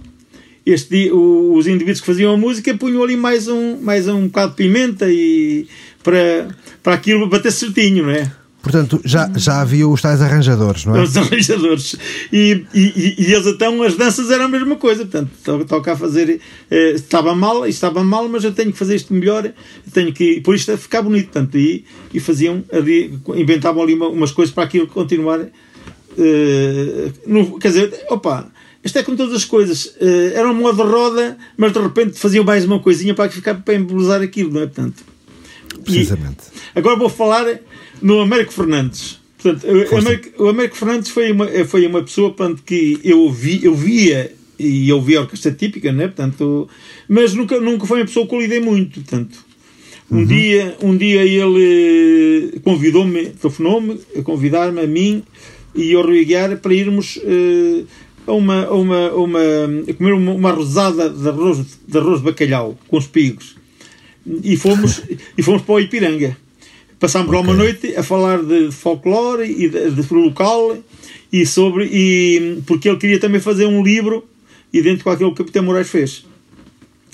[0.65, 4.57] Este, os indivíduos que faziam a música punham ali mais um, mais um bocado de
[4.57, 5.67] pimenta e
[6.01, 6.47] para,
[6.81, 8.31] para aquilo bater certinho, não é?
[8.63, 11.03] Portanto, já, já havia os tais arranjadores, não é?
[11.03, 11.97] Os arranjadores.
[12.31, 15.05] E, e, e eles então, as danças eram a mesma coisa.
[15.05, 16.39] Portanto, toca a fazer.
[16.71, 19.51] Eh, estava mal, estava mal, mas eu tenho que fazer isto melhor.
[19.91, 20.39] Tenho que.
[20.39, 21.25] Por isto ficar bonito.
[21.25, 25.41] Portanto, e, e faziam ali, inventavam ali umas coisas para aquilo continuar.
[26.17, 28.49] Eh, no, quer dizer, opa.
[28.81, 29.87] Isto é como todas as coisas.
[30.01, 33.55] Uh, era um modo de roda, mas de repente faziam mais uma coisinha para ficar
[33.55, 34.65] para embelezar aquilo, não é?
[34.65, 35.03] Portanto,
[35.83, 36.43] Precisamente.
[36.75, 37.45] E, agora vou falar
[38.03, 39.19] no Américo Fernandes.
[39.41, 43.63] Portanto, o Américo, o Américo, Fernandes foi uma, foi uma pessoa portanto, que eu, vi,
[43.63, 46.07] eu via e eu via a orquestra típica, né?
[46.07, 46.67] portanto,
[47.07, 49.01] mas nunca, nunca foi uma pessoa que eu lidei muito.
[49.01, 49.37] Portanto,
[50.11, 50.25] um, uhum.
[50.25, 55.23] dia, um dia ele convidou-me, telefonou-me, a convidar-me a mim
[55.73, 57.87] e ao Rui Guiar para irmos uh,
[58.27, 59.39] a uma, a uma, a uma,
[59.89, 63.55] a comer uma, uma rosada de arroz, de arroz de bacalhau com os pigos.
[64.25, 65.01] E fomos,
[65.37, 66.37] e fomos para o Ipiranga.
[67.03, 67.37] Passámos okay.
[67.37, 70.77] lá uma noite a falar de folclore e de, de local
[71.33, 74.25] e sobre e porque ele queria também fazer um livro
[74.71, 76.25] idêntico àquele que o Capitão Moraes fez.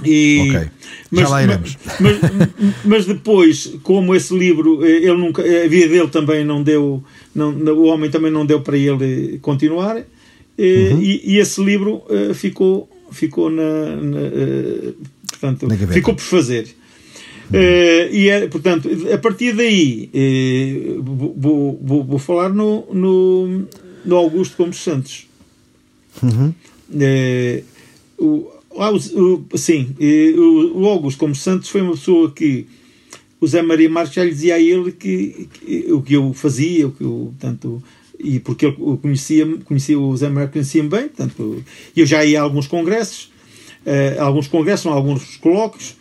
[0.06, 0.70] E, ok,
[1.10, 1.76] mas, já lá iremos.
[2.00, 2.50] Mas, mas,
[2.86, 7.52] mas, depois, como esse livro, eh, ele nunca, a vida dele também não deu, não,
[7.52, 10.04] o homem também não deu para ele continuar, eh,
[10.92, 11.02] uhum.
[11.02, 14.20] e, e, esse livro eh, ficou, ficou na, na
[15.32, 16.76] portanto, na ficou por fazer.
[17.50, 23.66] Uh, e é, portanto, a partir daí uh, vou, vou, vou, falar no, no,
[24.06, 25.28] no Augusto Gomes Santos.
[26.22, 26.54] Uhum.
[26.92, 27.64] Uh,
[28.20, 28.52] o,
[29.52, 29.96] o, sim,
[30.38, 32.68] o, o Augusto Gomes Santos foi uma pessoa que
[33.42, 36.88] o Zé Maria Marques já lhe dizia a ele que, que o que eu fazia,
[36.88, 37.82] o que eu, portanto,
[38.20, 41.64] e porque ele conhecia, conhecia o Zé Maria conhecia bem, portanto,
[41.96, 43.32] eu já ia a alguns congressos,
[44.20, 45.96] alguns congressos, alguns colóquios,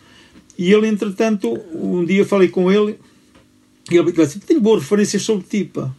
[0.59, 2.99] e ele, entretanto, um dia falei com ele
[3.89, 5.89] e ele disse: Tenho boas referências sobre ti, pá.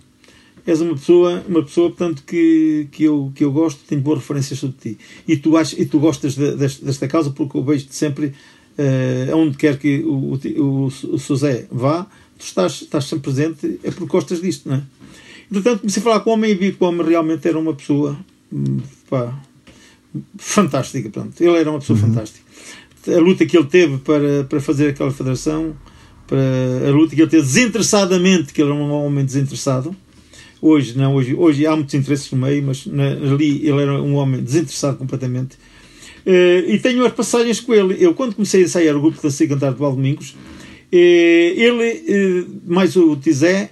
[0.67, 4.59] És uma pessoa, uma pessoa portanto, que, que, eu, que eu gosto, tenho boas referências
[4.59, 4.99] sobre ti.
[5.27, 9.33] E tu, achas, e tu gostas de, desta, desta causa porque eu vejo-te sempre, uh,
[9.33, 12.07] aonde quer que o, o, o, José vá,
[12.39, 14.83] tu estás, estás sempre presente, é porque gostas disto, não é?
[15.51, 17.73] Entretanto, comecei a falar com o homem e vi que o homem realmente era uma
[17.73, 18.15] pessoa
[18.53, 18.77] hum,
[19.09, 19.43] pá,
[20.37, 21.09] fantástica.
[21.09, 21.41] Portanto.
[21.41, 22.09] Ele era uma pessoa uhum.
[22.09, 22.50] fantástica
[23.09, 25.75] a luta que ele teve para, para fazer aquela federação,
[26.27, 29.95] para a luta que ele teve desinteressadamente, que ele era um homem desinteressado.
[30.63, 34.15] Hoje não, hoje, hoje há muitos interesses no meio, mas na, ali ele era um
[34.17, 35.57] homem desinteressado completamente.
[36.27, 37.97] Uh, e tenho as passagens com ele.
[37.99, 40.37] Eu, quando comecei a ensaiar o grupo da Sei Cantar de Valdomingos, uh,
[40.93, 43.71] ele, uh, mais o Tizé,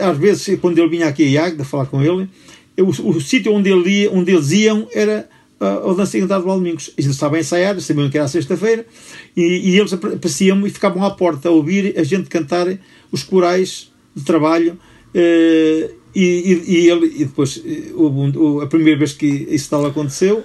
[0.00, 2.28] às vezes, quando ele vinha aqui a Águeda falar com ele,
[2.76, 5.28] o, o sítio onde, ele onde eles iam era
[5.60, 6.90] ao Dança Cantar de Domingos.
[6.96, 8.86] Eles estavam a ensaiar, sabiam que era sexta-feira,
[9.36, 12.66] e, e, eles apareciam e ficavam à porta a ouvir a gente cantar
[13.10, 14.78] os corais de trabalho.
[15.14, 20.44] Uh, e, e, e, ele, e depois, uh, a primeira vez que isso tal aconteceu,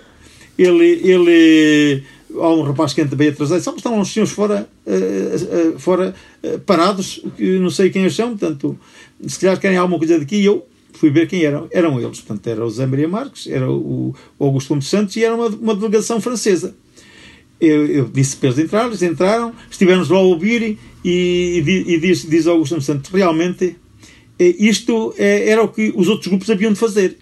[0.58, 2.04] ele, ele
[2.38, 6.13] há um rapaz que entra bem atrasado, só estão uns senhores fora, uh, uh, fora
[6.43, 8.78] uh, parados, que não sei quem eles são, portanto,
[9.26, 10.65] se calhar querem alguma coisa daqui, eu
[10.99, 11.67] fui ver quem eram.
[11.71, 12.19] Eram eles.
[12.19, 15.75] Portanto, era o Zé Maria Marques, era o Augusto Gomes Santos e era uma, uma
[15.75, 16.75] delegação francesa.
[17.59, 21.99] Eu, eu, disse para eles entrar, eles entraram, estivemos lá a ouvir e, e, e
[21.99, 23.75] diz, diz Augusto Gomes Santos, realmente
[24.38, 27.17] é, isto é, era o que os outros grupos haviam de fazer.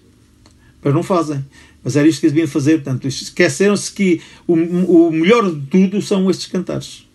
[0.82, 1.44] Mas não fazem.
[1.82, 2.82] Mas era isto que eles deviam fazer.
[2.82, 7.07] Portanto, esqueceram-se que o, o melhor de tudo são estes cantares.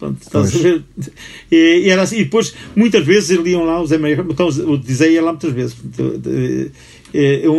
[0.00, 0.82] Pronto, estás a ver?
[1.52, 2.16] E, e, era assim.
[2.16, 5.32] E depois, muitas vezes, eles iam lá, o Zé Maria, então, o Dizei ia lá
[5.32, 5.76] muitas vezes.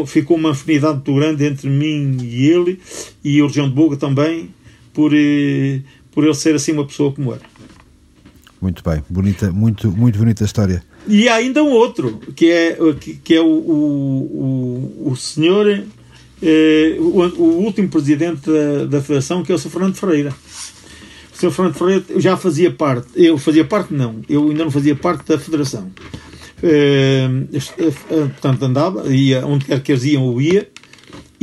[0.08, 2.80] ficou uma afinidade muito grande entre mim e ele,
[3.23, 4.49] e o Região de Boga também,
[4.91, 7.41] por, eh, por ele ser assim uma pessoa como era.
[8.60, 10.83] Muito bem, bonita, muito, muito bonita a história.
[11.08, 15.67] E há ainda um outro, que é, que, que é o, o, o, o senhor,
[16.42, 19.69] eh, o, o, último presidente da, da Federação, que é o Sr.
[19.69, 20.33] Fernando Ferreira.
[21.42, 21.52] Sr.
[21.52, 25.39] Fernando Ferreira já fazia parte, eu fazia parte não, eu ainda não fazia parte da
[25.39, 25.92] federação.
[26.63, 27.48] Uh,
[28.29, 30.69] portanto, andava, ia onde quer que eles iam, eu ia.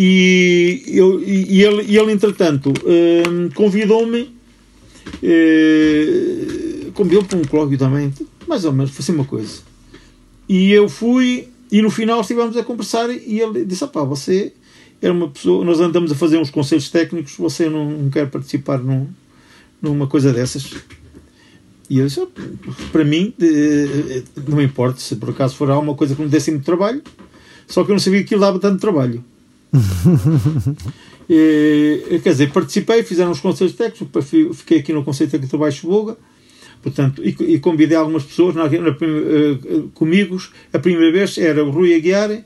[0.00, 4.32] E, eu, e ele, e ele, entretanto, uh, convidou-me,
[6.94, 8.14] convidou-me para um colóquio também,
[8.46, 9.60] mais ou menos, fazer uma coisa.
[10.48, 14.52] E eu fui, e no final estivemos a conversar, e ele disse: pá, você
[15.02, 18.78] era uma pessoa, nós andamos a fazer uns conselhos técnicos, você não, não quer participar
[18.78, 19.08] num
[19.80, 20.74] numa coisa dessas?
[21.90, 22.28] E eu disse, oh,
[22.92, 23.32] para mim,
[24.46, 27.02] não me importa se por acaso for alguma coisa que me desse muito trabalho,
[27.66, 29.24] só que eu não sabia que aquilo dava tanto trabalho.
[31.28, 35.86] e, quer dizer, participei, fizeram os conselhos técnicos, fiquei aqui no Conselho Técnico de Baixo
[35.86, 36.16] Boga,
[36.82, 40.38] portanto, e, e, convidei algumas pessoas na, na, uh, comigo.
[40.72, 42.42] A primeira vez era o Rui Aguiar,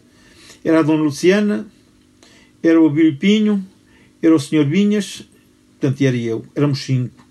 [0.64, 1.66] era a Dona Luciana,
[2.62, 3.64] era o Abílio Pinho,
[4.22, 4.64] era o Sr.
[4.64, 5.24] Vinhas,
[5.80, 6.44] portanto, era eu.
[6.54, 7.21] Éramos cinco,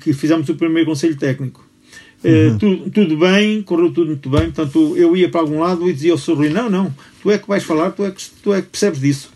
[0.00, 1.64] que fizemos o primeiro Conselho Técnico.
[2.24, 2.54] Eh, uhum.
[2.54, 4.50] Uh, tudo, tudo, bem, correu tudo muito bem.
[4.50, 6.34] Portanto, eu ia para algum lado e dizia ao Sr.
[6.34, 9.00] Rui: Não, não, tu é que vais falar, tu é que, tu é que percebes
[9.00, 9.30] disso.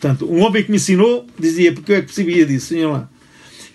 [0.00, 3.10] Portanto, um homem que me ensinou dizia: Porque eu é que percebia disso, senhor lá.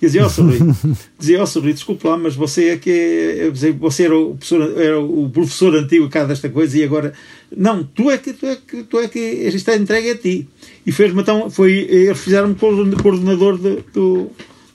[0.02, 0.58] E dizia ao Rui:
[1.20, 5.00] dizia ao Rui, desculpe lá, mas você é que é, você era o, professor, era
[5.00, 7.14] o professor antigo cá desta coisa e agora.
[7.56, 10.50] Não, tu é que, tu é que, tu é que isto é entregue a ti.
[10.84, 14.32] E fez-me então, foi, eles fizeram-me coordenador de, do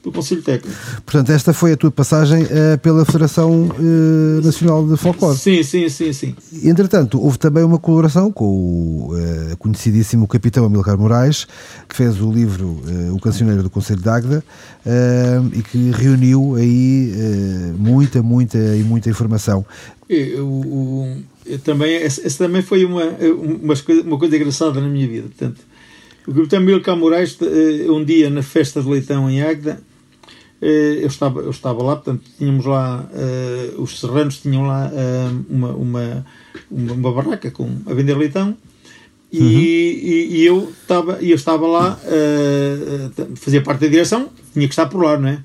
[0.06, 0.78] do Conselho Técnico.
[1.04, 5.36] Portanto, esta foi a tua passagem uh, pela Federação uh, Nacional de Folclore.
[5.36, 6.34] Sim, sim, sim, sim.
[6.62, 11.46] Entretanto, houve também uma colaboração com o uh, conhecidíssimo capitão Amilcar Moraes,
[11.88, 12.80] que fez o livro
[13.12, 14.44] O Cancioneiro do Conselho de Águeda
[15.52, 17.12] e que reuniu aí
[17.76, 19.64] muita, muita e muita informação.
[20.08, 25.28] Eu, eu, também, essa, também foi uma, uma, coisa, uma coisa engraçada na minha vida.
[25.28, 25.60] Portanto,
[26.26, 27.36] o capitão Amilcar Moraes,
[27.88, 29.80] um dia na festa de leitão em Águeda,
[30.60, 35.68] eu estava, eu estava lá, portanto, tínhamos lá, uh, os serranos tinham lá uh, uma,
[35.72, 36.26] uma,
[36.70, 38.56] uma, uma, barraca com, a vender leitão
[39.30, 39.48] e, uhum.
[39.48, 44.86] e, e, eu, estava, eu estava lá, uh, fazia parte da direção, tinha que estar
[44.86, 45.42] por lá, não é?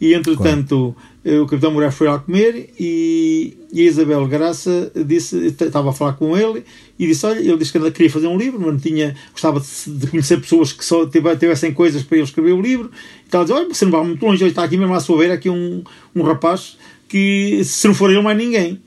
[0.00, 1.15] E entretanto, claro.
[1.40, 6.12] O capitão Moraes foi lá comer e, e a Isabel Graça disse, estava a falar
[6.12, 6.64] com ele
[6.98, 10.06] e disse: Olha, ele disse que queria fazer um livro, mas não tinha, gostava de,
[10.06, 12.90] conhecer pessoas que só tivessem coisas para ele escrever o livro.
[13.26, 15.34] E tal, disse: Olha, você não vai muito longe, está aqui mesmo à sua beira,
[15.34, 15.82] aqui um,
[16.14, 16.76] um rapaz
[17.08, 18.80] que, se não for ele, mais ninguém.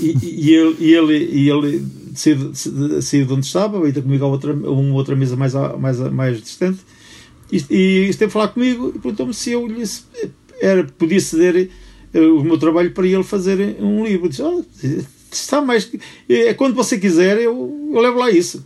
[0.00, 1.84] e, e, e, ele, e ele, e ele
[3.02, 6.40] saiu de onde estava, veio ter comigo a outra, uma outra mesa mais, mais, mais
[6.40, 6.78] distante
[7.50, 9.84] e, e esteve a falar comigo e perguntou-me se eu lhe
[10.60, 11.70] era, podia ceder
[12.12, 14.28] eh, o meu trabalho para ele fazer um livro.
[14.28, 14.64] Disse, oh,
[15.30, 15.90] está mais.
[16.28, 18.64] É, quando você quiser, eu, eu levo lá isso.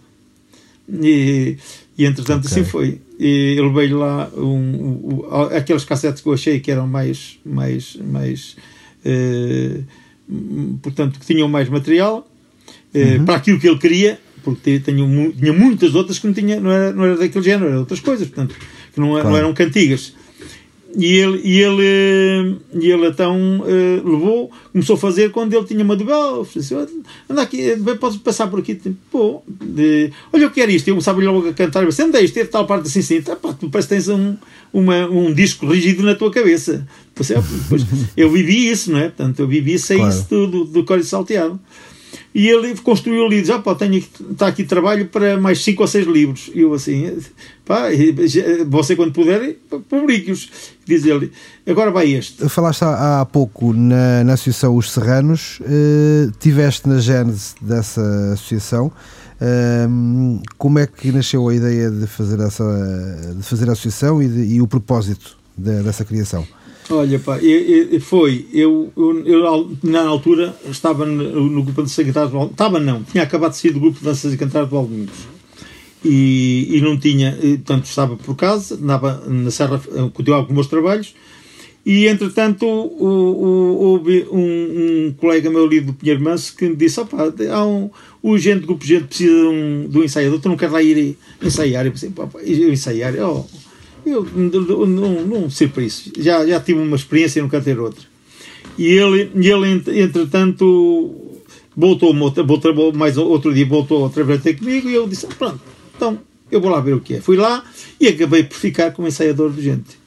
[0.89, 1.57] E,
[1.97, 2.63] e entretanto, okay.
[2.63, 3.01] assim foi.
[3.19, 7.39] E ele veio lá um, um, aqueles cassetes que eu achei que eram mais.
[7.45, 8.57] mais, mais
[9.05, 9.81] eh,
[10.83, 12.29] portanto, que tinham mais material
[12.95, 13.25] eh, uhum.
[13.25, 16.93] para aquilo que ele queria porque tenho, tinha muitas outras que não, tinha, não, era,
[16.93, 18.57] não era daquele género, eram outras coisas, portanto,
[18.93, 19.29] que não, claro.
[19.29, 20.15] não eram cantigas.
[20.97, 25.85] E ele, e ele, e ele então uh, levou, começou a fazer quando ele tinha
[25.85, 26.75] uma debel, disse,
[27.29, 31.31] anda aqui, podes passar por aqui, tipo, pô, de, olha eu quero isto, eu sabia
[31.31, 33.95] logo a cantar, você anda isto, tal parte assim, assim, tá, pá, tu parece que
[33.95, 34.37] tens um,
[34.73, 36.87] uma, um disco rígido na tua cabeça.
[37.15, 37.87] Depois, depois,
[38.17, 39.09] eu vivi isso, não é?
[39.11, 40.13] Portanto, eu vivi sei claro.
[40.13, 41.61] isso do, do, do código salteado.
[42.33, 43.97] E ele construiu ali, diz, ah, pá, tenho,
[44.31, 46.51] está aqui trabalho para mais 5 ou 6 livros.
[46.55, 47.19] E eu assim,
[47.65, 47.89] pá,
[48.69, 49.57] você quando puder,
[49.89, 50.49] publique-os.
[50.91, 51.31] Diz ele,
[51.65, 52.49] agora vai este.
[52.49, 58.89] Falaste há, há pouco na, na Associação Os Serranos, uh, tiveste na gênese dessa associação.
[59.41, 62.65] Uh, como é que nasceu a ideia de fazer, essa,
[63.37, 66.45] de fazer a associação e, de, e o propósito de, dessa criação?
[66.91, 67.39] Olha, pá,
[68.01, 72.47] foi, eu, eu, eu, na altura estava no, no grupo de danças e cantares do
[72.47, 75.40] estava não, tinha acabado de sair do grupo de danças e cantares do Aldomingos
[76.05, 79.81] e, e não tinha, portanto estava por casa, andava na Serra,
[80.13, 81.15] continuava com meus trabalhos
[81.85, 87.33] e entretanto houve um, um, colega meu ali do Pinheiro Manso que me disse, opá,
[87.51, 87.91] há um,
[88.23, 91.17] o gente, grupo gente precisa de um, de um ensaiador, tu não queres lá ir
[91.43, 91.87] ensaiar?
[91.87, 92.13] Eu pensei,
[92.45, 93.47] eu ensaiar, oh,
[94.05, 96.13] eu não, não, não sei para isso.
[96.19, 98.05] Já, já tive uma experiência e não quero ter outra.
[98.79, 101.15] E ele, ele entretanto,
[101.77, 102.15] voltou,
[102.47, 105.61] voltou mais outro dia, voltou outra vez ter comigo e eu disse: ah, Pronto,
[106.01, 106.19] então
[106.51, 107.21] eu vou lá ver o que é.
[107.21, 107.63] Fui lá
[108.01, 110.01] e acabei por ficar como ensaiador de gente.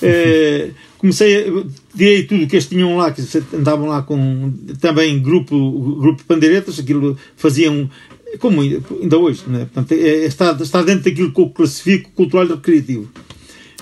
[0.00, 1.64] É, comecei a
[1.96, 3.20] tirei tudo que eles tinham lá, que
[3.52, 5.56] andavam lá com também grupo,
[6.00, 7.90] grupo de pandeiretas, aquilo faziam
[8.38, 9.60] como ainda hoje, né?
[9.72, 13.08] Portanto, é, é, está, está dentro daquilo que eu classifico cultural e recreativo.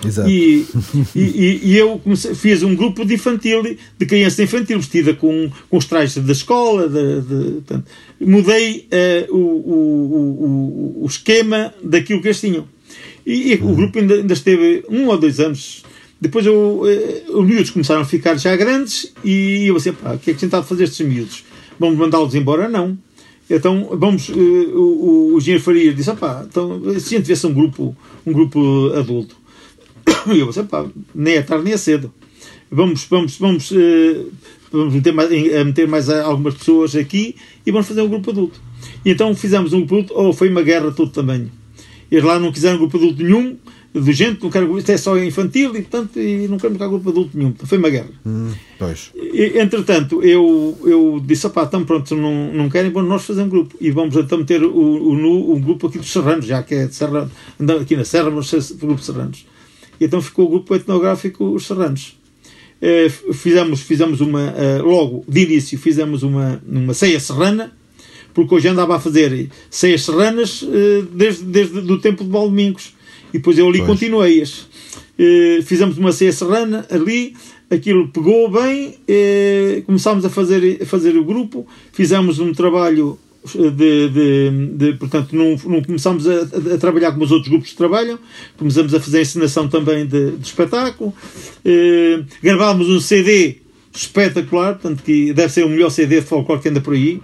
[0.04, 0.28] Exato.
[0.28, 0.66] E,
[1.14, 5.76] e, e, eu comecei, fiz um grupo de infantil, de criança infantil, vestida com, com
[5.76, 6.88] os trajes da escola.
[6.88, 7.84] De, de, portanto,
[8.20, 8.88] mudei
[9.30, 12.68] uh, o, o, o, o, esquema daquilo que eles tinham.
[13.24, 13.72] E, e uhum.
[13.72, 15.82] o grupo ainda, ainda, esteve um ou dois anos.
[16.20, 20.18] Depois eu, uh, os miúdos começaram a ficar já grandes e eu assim, pá, o
[20.18, 21.44] que é que a gente está a fazer estes miúdos?
[21.78, 22.68] Vamos mandá-los embora?
[22.68, 22.98] Não.
[23.48, 27.54] Então, vamos, uh, o, o engenheiro Faria disse, pá, então, se a gente tivesse um
[27.54, 29.45] grupo, um grupo adulto,
[30.34, 32.12] eu pensei, pá, nem é tarde nem é cedo.
[32.70, 34.32] Vamos, vamos, vamos, uh,
[34.72, 38.60] vamos meter mais, meter mais algumas pessoas aqui e vamos fazer um grupo adulto.
[39.04, 41.50] E então fizemos um grupo adulto, ou oh, foi uma guerra todo tamanho.
[42.10, 43.56] Eles lá não quiseram grupo adulto nenhum,
[44.00, 47.08] de gente, não quero, isto é só infantil e, portanto, e não quero cá grupo
[47.08, 47.54] adulto nenhum.
[47.64, 48.10] Foi uma guerra.
[48.26, 49.10] Hum, pois.
[49.14, 53.74] E, entretanto, eu, eu disse, opá, então pronto, não, não querem, bom, nós fazemos grupo.
[53.80, 56.94] E vamos então meter o, o, o, grupo aqui dos Serranos, já que é de
[56.94, 57.30] Serrano,
[57.80, 59.46] aqui na Serra, mas o grupo Serranos.
[60.00, 62.16] E então ficou o grupo etnográfico Os Serranos.
[62.80, 67.72] Eh, fizemos, fizemos uma, eh, logo de início, fizemos uma, uma ceia serrana,
[68.34, 72.94] porque hoje andava a fazer ceias serranas eh, desde, desde do tempo de Valdomingos
[73.32, 74.66] e depois eu ali continuei-as.
[75.64, 77.34] Fizemos uma ceia serrana ali,
[77.70, 78.98] aquilo pegou bem,
[79.86, 83.18] começámos a fazer, a fazer o grupo, fizemos um trabalho
[83.54, 86.42] de, de, de, portanto, não, não começámos a,
[86.74, 88.18] a, trabalhar como os outros grupos trabalham,
[88.56, 93.56] começamos a fazer a encenação também de, de espetáculo, uh, gravámos um CD
[93.94, 97.20] espetacular, portanto, que deve ser o melhor CD de folclore que anda por aí.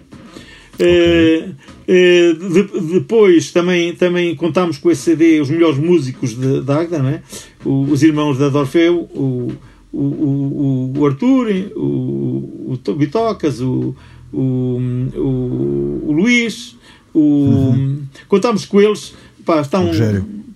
[0.75, 1.39] Okay.
[1.39, 1.55] Uh,
[1.87, 7.11] eh, de, depois também, também contámos com esse CD os melhores músicos da Agda, não
[7.11, 7.23] é?
[7.65, 9.53] os irmãos da Dorfeu, o,
[9.93, 13.95] o, o, o Arthur, o, o Bitocas, o,
[14.33, 14.79] o,
[15.15, 16.77] o, o Luís,
[17.13, 18.03] o, uhum.
[18.29, 19.15] contámos com eles,
[19.45, 19.91] pá, estão,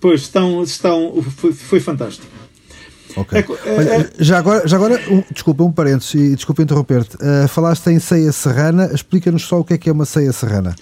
[0.01, 2.27] pois, estão, estão, foi, foi fantástico.
[3.17, 3.45] Ok.
[3.65, 7.17] É, é, já agora, já agora um, desculpa, um parênteses e desculpa interromper-te.
[7.17, 10.77] Uh, falaste em ceia serrana, explica-nos só o que é que é uma ceia serrana.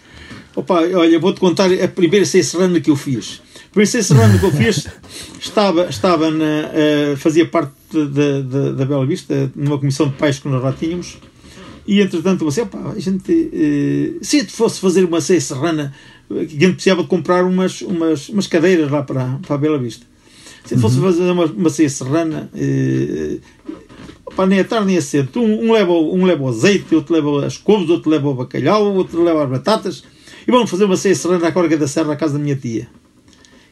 [0.56, 3.40] Opa, olha, vou-te contar a primeira ceia serrana que eu fiz.
[3.66, 4.88] A primeira ceia serrana que eu fiz
[5.40, 6.70] estava, estava na,
[7.14, 10.72] uh, fazia parte da, da, da Bela Vista, numa comissão de pais que nós lá
[10.72, 11.18] tínhamos.
[11.86, 15.94] E entretanto, você, opa, a gente, uh, se fosse fazer uma ceia serrana,
[16.30, 20.06] a gente precisava de comprar umas, umas, umas cadeiras lá para, para a Bela Vista.
[20.64, 21.04] Se fosse uhum.
[21.04, 23.40] fazer uma, uma ceia serrana, uh,
[24.24, 25.40] opa, nem é tarde nem é cedo.
[25.40, 28.94] Um, um, leva, um leva o azeite, outro leva as couves, outro leva o bacalhau,
[28.94, 30.04] outro leva as batatas
[30.46, 32.86] e vamos fazer uma ceia serrana à Corga da Serra, à casa da minha tia.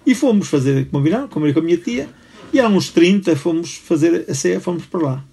[0.06, 2.08] E fomos fazer, combinar, comer com a minha tia,
[2.52, 5.24] e há uns 30 fomos fazer a ceia, fomos para lá.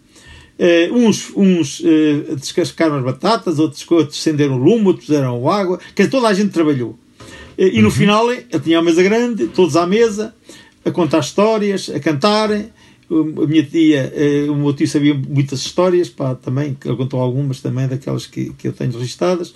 [0.60, 5.80] Uh, uns uns uh, descascaram as batatas, outros, outros acenderam o lume, outros puseram água,
[5.95, 6.99] quer dizer, toda a gente trabalhou.
[7.57, 7.91] Uh, e no uhum.
[7.91, 10.36] final eu tinha a mesa grande, todos à mesa,
[10.84, 12.70] a contar histórias, a cantarem.
[13.12, 14.14] A minha tia,
[14.51, 18.68] o meu tio sabia muitas histórias, pá, também, ele contou algumas também daquelas que, que
[18.68, 19.51] eu tenho registadas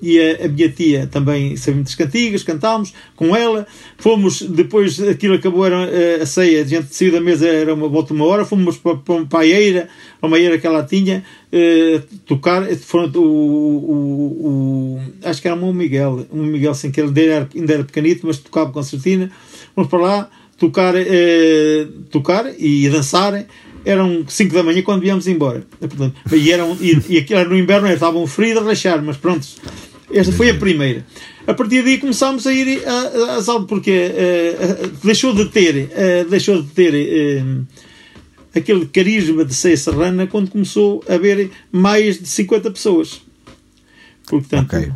[0.00, 3.66] e a, a, minha tia também sabia muitas cantigas, cantámos com ela.
[3.96, 8.14] Fomos, depois aquilo acabou, era a ceia, a gente saiu da mesa, era uma volta
[8.14, 9.88] uma hora, fomos para, para a eira,
[10.22, 12.64] uma eira que ela tinha, uh, tocar.
[12.76, 17.20] Foram, o, o, o, acho que era um Miguel, um Miguel sem que ele ainda
[17.22, 19.30] era, ainda era pequenito, mas tocava com certina.
[19.74, 20.94] Fomos para lá tocar,
[22.10, 23.46] tocar e dançar
[23.84, 25.62] eram 5 da manhã quando viemos embora.
[26.32, 29.46] E, eram, e, e aquilo era no inverno, estavam frios a rachar, mas pronto,
[30.12, 31.04] esta foi a primeira.
[31.46, 32.82] A partir daí começámos a ir
[33.36, 37.66] às aulas, porque uh, deixou de ter, uh, deixou de ter uh,
[38.54, 43.20] aquele carisma de ser serrana quando começou a haver mais de 50 pessoas.
[44.26, 44.92] Portanto, okay.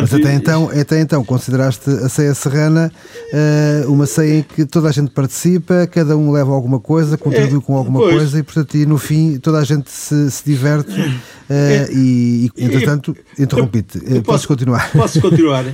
[0.00, 2.90] Mas até então, até então consideraste a ceia serrana
[3.32, 7.58] uh, uma ceia em que toda a gente participa, cada um leva alguma coisa, contribui
[7.58, 8.16] é, com alguma pois.
[8.16, 11.20] coisa e, portanto, e no fim toda a gente se, se diverte uh,
[11.50, 13.98] é, e, e, entretanto, interrompi-te.
[14.06, 14.90] Eh, posso continuar?
[14.92, 15.64] Posso continuar.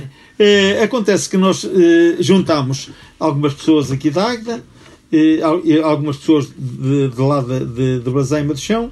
[0.83, 1.65] acontece que nós
[2.19, 2.89] juntamos
[3.19, 4.61] algumas pessoas aqui da Águeda,
[5.83, 8.91] algumas pessoas de, de lá de, de, de do Chão,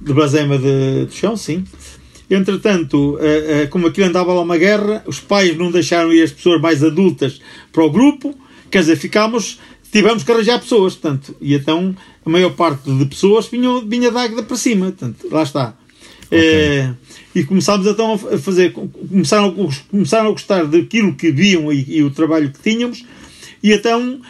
[0.00, 1.64] de Blaseima de, de Chão, sim,
[2.34, 6.32] Entretanto, eh, eh, como aquilo andava lá uma guerra, os pais não deixaram ir as
[6.32, 7.40] pessoas mais adultas
[7.72, 8.34] para o grupo,
[8.70, 9.60] quer dizer, ficámos,
[9.92, 14.22] tivemos que arranjar pessoas, portanto, e então a maior parte de pessoas vinha, vinha da
[14.22, 15.76] águeda para cima, portanto, lá está.
[16.26, 16.40] Okay.
[16.40, 16.94] É,
[17.34, 22.02] e começámos então a fazer, começaram, a, começaram a gostar daquilo que viam e, e
[22.02, 23.04] o trabalho que tínhamos,
[23.62, 24.20] e então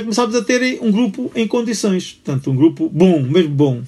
[0.00, 3.82] começámos a ter um grupo em condições, portanto, um grupo bom, mesmo bom.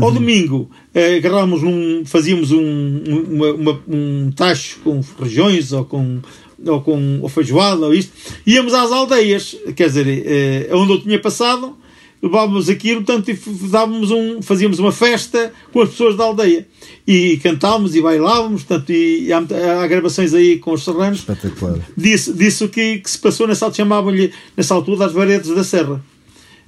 [0.00, 6.20] Ao domingo, eh, agarrávamos num, fazíamos um, uma, uma, um tacho com regiões ou com
[6.66, 8.12] ou com ou feijoada ou isto,
[8.46, 11.76] íamos às aldeias, quer dizer, eh, onde eu tinha passado,
[12.22, 13.36] levávamos aquilo, portanto,
[13.68, 16.66] dávamos um, fazíamos uma festa com as pessoas da aldeia.
[17.04, 19.38] E cantávamos e bailávamos, portanto, e há,
[19.82, 21.18] há gravações aí com os serranos.
[21.18, 21.80] Espetacular.
[21.96, 26.00] Disso, disso que, que se passou nessa altura, chamavam-lhe nessa altura das varedes da serra.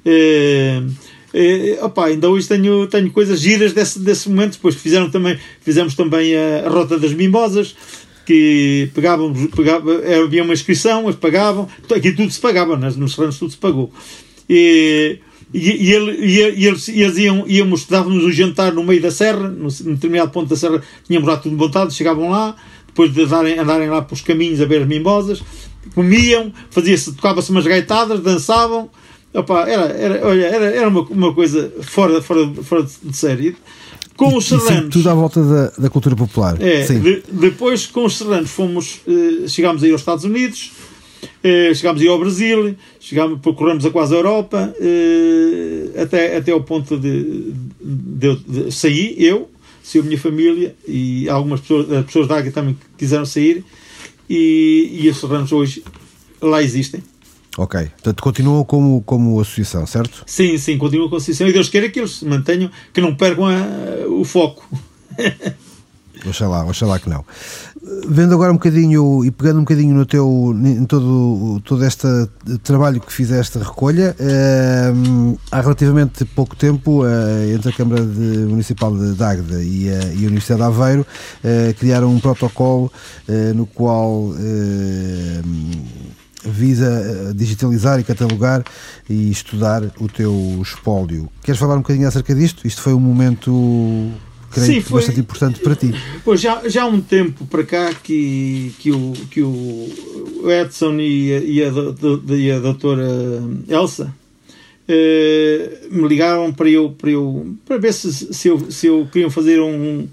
[0.04, 0.82] Eh,
[1.34, 4.52] eh, opa, ainda hoje tenho, tenho coisas giras desse, desse momento.
[4.52, 7.74] Depois fizeram também, fizemos também a, Rota das Mimosas,
[8.24, 13.36] que pegávamos, pegava, havia uma inscrição, eles pagavam, aqui tudo se pagava, nos, nos terrenos
[13.36, 13.92] tudo se pagou.
[14.48, 15.18] E,
[15.52, 19.02] e, e, ele, e, e eles, e eles iam, íamos, dávamos um jantar no meio
[19.02, 22.54] da serra, no determinado ponto da serra, tínhamos lá tudo montado, chegavam lá,
[22.86, 25.42] depois de darem, andarem lá pelos caminhos a ver as mimosas,
[25.96, 28.88] comiam, fazia-se, tocava-se umas gaitadas, dançavam,
[29.34, 33.56] Opa, era, era, olha, era, era uma, uma coisa fora, fora, fora de série.
[34.16, 34.90] Com os serranos.
[34.94, 36.56] Tudo à volta da, da cultura popular.
[36.62, 40.70] É, de, depois, com os serranos, fomos, eh, chegámos aí aos Estados Unidos,
[41.42, 46.62] eh, chegámos aí ao Brasil, chegámos, percorremos a quase a Europa, eh, até, até ao
[46.62, 49.50] ponto de, de, de, sair, eu,
[49.82, 53.64] saiu a minha família e algumas pessoas, as pessoas da Águia também quiseram sair,
[54.30, 55.82] e, e os serranos hoje
[56.40, 57.02] lá existem.
[57.56, 57.80] Ok.
[57.80, 60.24] Portanto, continuam como, como associação, certo?
[60.26, 61.46] Sim, sim, continuam como associação.
[61.46, 64.66] E Deus queira que eles se mantenham, que não percam a, o foco.
[66.26, 67.24] Oxalá, oxalá que não.
[68.08, 72.06] Vendo agora um bocadinho e pegando um bocadinho no teu, em todo, todo este
[72.62, 74.92] trabalho que fizeste recolha, eh,
[75.52, 80.24] há relativamente pouco tempo, eh, entre a Câmara de, Municipal de Dagda e a, e
[80.24, 81.06] a Universidade de Aveiro,
[81.42, 82.90] eh, criaram um protocolo
[83.28, 85.42] eh, no qual eh,
[86.44, 88.64] visa eh, digitalizar e catalogar
[89.08, 91.28] e estudar o teu espólio.
[91.42, 92.66] Queres falar um bocadinho acerca disto?
[92.66, 94.12] Isto foi um momento
[94.50, 95.92] creio Sim, foi, bastante importante para ti.
[96.24, 99.88] Pois já, já há um tempo para cá que, que, o, que o
[100.48, 103.08] Edson e a, e a, e a doutora
[103.68, 104.14] Elsa
[104.86, 109.30] eh, me ligaram para eu, para eu para ver se, se, eu, se eu queriam
[109.30, 110.06] fazer um,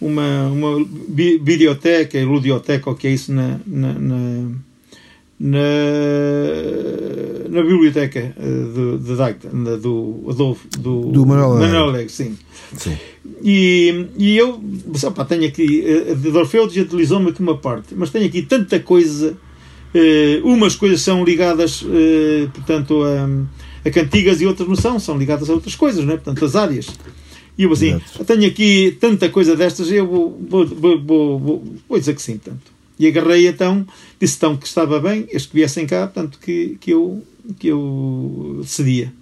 [0.00, 4.50] uma, uma biblioteca, ludioteca, ou que é isso na, na, na
[5.40, 5.58] na,
[7.48, 11.26] na biblioteca de, de Dagda, do Adolfo, do, do
[11.60, 12.36] Manuel Alegre, sim.
[12.76, 12.96] sim.
[13.42, 14.60] E, e eu,
[15.04, 15.84] opa, tenho aqui,
[16.16, 19.36] de Orfeu digitalizou-me aqui uma parte, mas tenho aqui tanta coisa,
[19.94, 25.16] eh, umas coisas são ligadas, eh, portanto, a, a cantigas e outras não são, são
[25.16, 26.14] ligadas a outras coisas, né?
[26.14, 26.88] portanto, as áreas.
[27.56, 31.00] E eu assim, eu tenho aqui tanta coisa destas, eu vou, vou, vou,
[31.38, 32.77] vou, vou dizer que sim, tanto.
[32.98, 33.86] E agarrei então,
[34.20, 37.22] disse então que estava bem, eles que viessem cá, portanto, que, que, eu,
[37.58, 39.12] que eu cedia.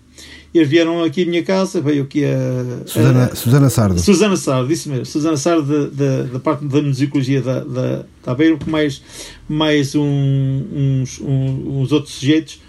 [0.55, 2.87] Eles vieram aqui à minha casa, veio aqui a.
[2.87, 4.01] Susana, a, Susana Sardo.
[4.01, 5.05] Susana Sardo, disse mesmo.
[5.05, 9.03] Susana Sardo, da, da parte da musicologia da, da, da Aveiro, com mais,
[9.47, 12.62] mais um, uns, um, uns outros sujeitos.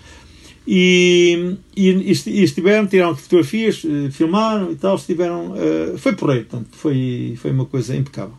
[0.68, 5.54] E, e, e, estiveram, tiraram fotografias, eh, filmaram e tal, estiveram.
[5.54, 8.36] Uh, foi porreiro, portanto, foi, foi uma coisa impecável.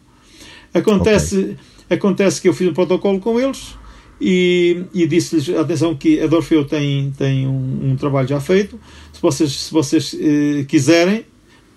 [0.75, 1.39] Acontece.
[1.39, 1.57] Okay
[1.91, 3.74] Acontece que eu fiz um protocolo com eles
[4.20, 8.78] e, e disse-lhes, atenção, que a Dorfeu tem, tem um, um, trabalho já feito.
[9.12, 11.24] Se vocês, se vocês eh, quiserem,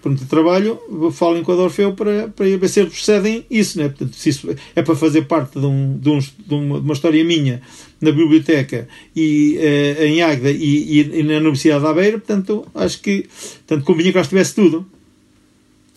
[0.02, 0.80] pronto, trabalho,
[1.12, 3.90] falem com a Dorfeu para, para ver se eles procedem isso, né?
[3.90, 7.62] Portanto, se isso é para fazer parte de, um, de, uns, de, uma, história minha
[8.02, 13.00] na biblioteca e eh, em Águeda e, e, e, na Universidade da Aveira, portanto, acho
[13.02, 13.28] que
[13.68, 14.86] portanto, convinha que lá estivesse tudo.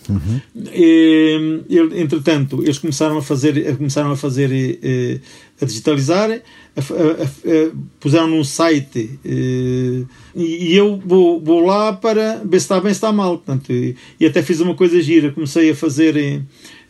[0.09, 0.41] Uhum.
[0.73, 5.21] E, entretanto, eles começaram a fazer, começaram a fazer, eh,
[5.61, 12.61] a digitalizar, a, a, a, puseram num site e, eu vou, vou lá para ver
[12.61, 13.39] se está bem, se está mal.
[13.39, 16.43] Portanto, e, e até fiz uma coisa gira, comecei a fazer,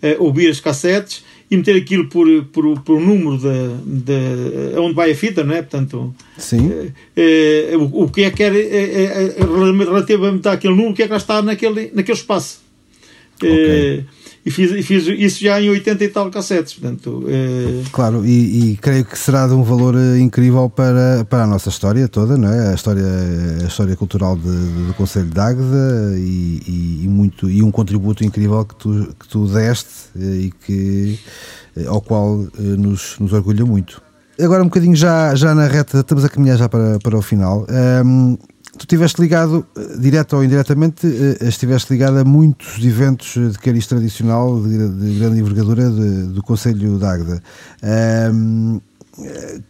[0.03, 5.13] a ouvir as cassetes e meter aquilo por, por, por número de, de onde vai
[5.13, 5.63] a fita, não é?
[5.63, 6.93] Portanto, Sim.
[7.17, 11.03] É, é, o, o que é que era é, é, relativamente àquele número, o que
[11.03, 12.64] é que lá está naquele, naquele espaço.
[13.37, 14.01] Okay.
[14.01, 14.05] Uh,
[14.47, 16.75] e, fiz, e fiz isso já em 80 e tal cassetes.
[16.75, 17.91] Portanto, uh...
[17.91, 21.71] Claro, e, e, creio que será de um valor eh, incrível para, para a nossa
[21.71, 22.71] história toda, não é?
[22.71, 23.05] A história,
[23.63, 24.43] a história cultural de,
[24.87, 29.47] do Conselho de Águeda e, e, muito, e um contributo incrível que tu, que tu
[29.47, 31.19] deste e que,
[31.87, 34.03] ao qual nos, nos orgulha muito.
[34.41, 37.67] Agora um bocadinho já, já na reta, estamos a caminhar já para, para o final.
[38.05, 38.37] Um,
[38.79, 43.87] tu estiveste ligado, eh, direto ou indiretamente, eh, estiveste ligado a muitos eventos de cariz
[43.87, 47.43] tradicional de, de grande envergadura de, do Conselho de Águeda.
[48.33, 48.81] Um,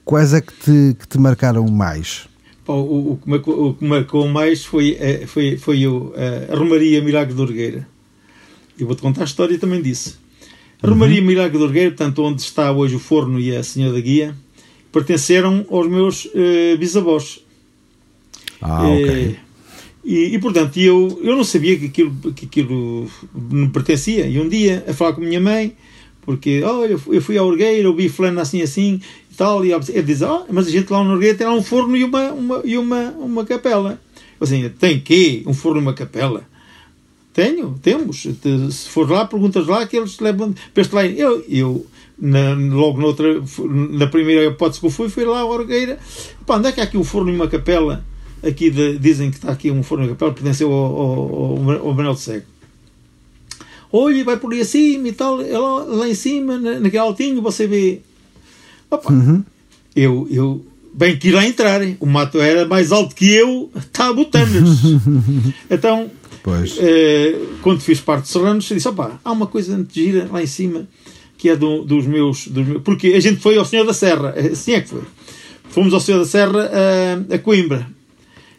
[0.04, 2.26] quais é que te, que te marcaram mais?
[2.66, 6.14] o, o, que marcou, o, que marcou, mais foi, eh, foi, foi o,
[6.50, 7.86] a Romaria Milagre de Orgueira.
[8.78, 10.18] Eu vou-te contar a história também disso.
[10.82, 11.26] A Romaria uhum.
[11.26, 14.34] Milagre de Orgueira, portanto, onde está hoje o forno e a Senhora da Guia,
[14.90, 16.28] pertenceram aos meus
[16.78, 17.43] bisavós.
[18.64, 19.10] Ah, ok.
[19.10, 19.36] É,
[20.04, 24.26] e, e, portanto, eu, eu não sabia que aquilo, que aquilo me pertencia.
[24.26, 25.76] E um dia, a falar com a minha mãe,
[26.22, 29.00] porque, olha, eu fui à Orgueira, ouvi fulano assim, assim,
[29.30, 31.62] e tal, e ele diz, oh, mas a gente lá na Orgueira tem lá um
[31.62, 34.00] forno e uma, uma, e uma, uma capela.
[34.40, 35.42] Eu assim, tem quê?
[35.46, 36.44] Um forno e uma capela?
[37.34, 38.26] Tenho, temos.
[38.70, 41.06] Se for lá, perguntas lá que eles levam para lá.
[41.06, 41.86] Eu, eu
[42.18, 45.98] na, logo noutra, na primeira hipótese que eu fui, fui lá à Orgueira.
[46.46, 48.04] Pá, onde é que há aqui um forno e uma capela?
[48.46, 52.14] Aqui de, dizem que está aqui um forno de capela, pertenceu ao, ao, ao Manuel
[52.14, 52.46] de Cego.
[53.92, 57.66] Olha, vai por aí acima e tal, é lá, lá em cima, naquele altinho, você
[57.66, 58.00] vê.
[58.90, 59.44] Opa, uhum.
[59.94, 64.08] eu, eu bem que ir lá entrar, o mato era mais alto que eu, está
[64.08, 64.80] a botanas.
[65.70, 66.10] então,
[66.80, 70.46] eh, quando fiz parte de Serranos, disse: opa, há uma coisa de gira lá em
[70.46, 70.88] cima
[71.44, 72.82] que é do, dos, meus, dos meus.
[72.82, 75.02] Porque a gente foi ao Senhor da Serra, assim é que foi.
[75.68, 76.70] Fomos ao Senhor da Serra
[77.30, 77.86] a, a Coimbra.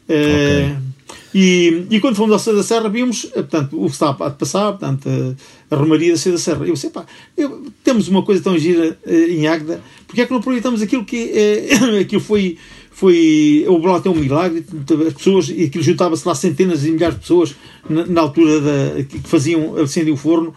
[0.08, 0.86] Eh, okay.
[1.34, 4.32] E, e quando fomos ao Senhor da Serra, vimos eh, portanto, o que estava a
[4.32, 6.66] passar, portanto, a, a Romaria da Senhor da Serra.
[6.66, 10.40] Eu disse, pá, eu, temos uma coisa tão gira em Águeda, porque é que não
[10.40, 11.32] aproveitamos aquilo que
[12.02, 12.58] aquilo foi
[12.96, 14.64] foi houve lá até um milagre
[15.06, 17.54] as pessoas e aquilo juntava-se lá centenas e milhares de pessoas
[17.90, 20.56] na, na altura da, que faziam acender o forno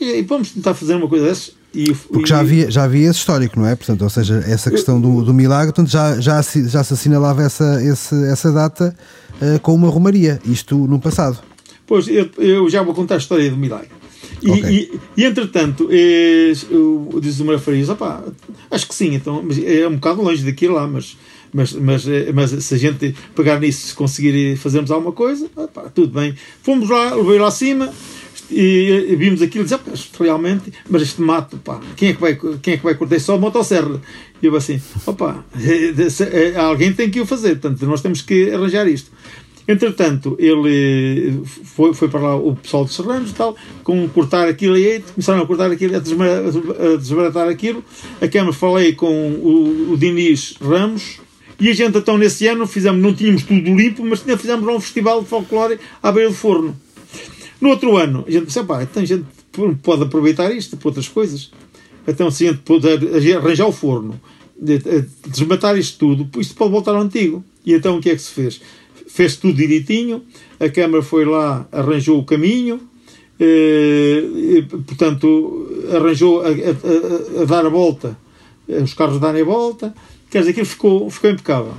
[0.00, 3.58] e vamos tentar fazer uma coisa dessas e, Porque já havia, já havia esse histórico,
[3.58, 3.76] não é?
[3.76, 7.42] Portanto, ou seja, essa questão do, do milagre, portanto, já, já, se, já se assinalava
[7.42, 8.96] essa, esse, essa data
[9.40, 11.38] uh, com uma romaria, isto no passado.
[11.86, 13.90] Pois, eu, eu, já vou contar a história do milagre.
[14.42, 14.90] E, okay.
[15.16, 16.52] e, e, entretanto, eh,
[17.20, 18.22] diz o Maria Farias, opá,
[18.70, 21.16] acho que sim, então, mas é um bocado longe daqui lá, mas,
[21.52, 25.88] mas, mas, eh, mas se a gente pegar nisso, se conseguir fazermos alguma coisa, opá,
[25.94, 26.34] tudo bem.
[26.62, 27.92] Fomos lá, levei lá acima,
[28.50, 32.38] e, e vimos aquilo e dizemos, realmente, mas este mato, pá, quem é que vai,
[32.62, 34.00] quem é que vai cortar só a motosserra?
[34.42, 35.44] E eu assim, opa,
[36.56, 39.10] alguém tem que o fazer, portanto, nós temos que arranjar isto.
[39.68, 44.78] Entretanto, ele foi, foi para lá o pessoal de Serranos e tal, com cortar aquilo
[44.78, 47.84] e começaram a cortar aquilo, a desbaratar aquilo.
[48.20, 51.18] A Câmara falei com o, o Diniz Ramos,
[51.58, 54.78] e a gente então nesse ano fizemos, não tínhamos tudo limpo, mas ainda fizemos um
[54.78, 56.76] festival de folclore à beira do forno.
[57.60, 59.24] No outro ano, a gente pensa, pá, então a gente
[59.82, 61.50] pode aproveitar isto para outras coisas.
[62.06, 62.98] Então, se a gente puder
[63.36, 64.20] arranjar o forno,
[65.26, 67.44] desmatar isto tudo, isto pode voltar ao antigo.
[67.64, 68.60] E então o que é que se fez?
[69.08, 70.22] Fez tudo direitinho,
[70.60, 72.80] a Câmara foi lá, arranjou o caminho,
[73.40, 78.16] eh, portanto, arranjou a, a, a, dar a volta,
[78.68, 79.94] os carros darem a volta,
[80.30, 81.74] quer dizer, aquilo ficou, ficou impecável.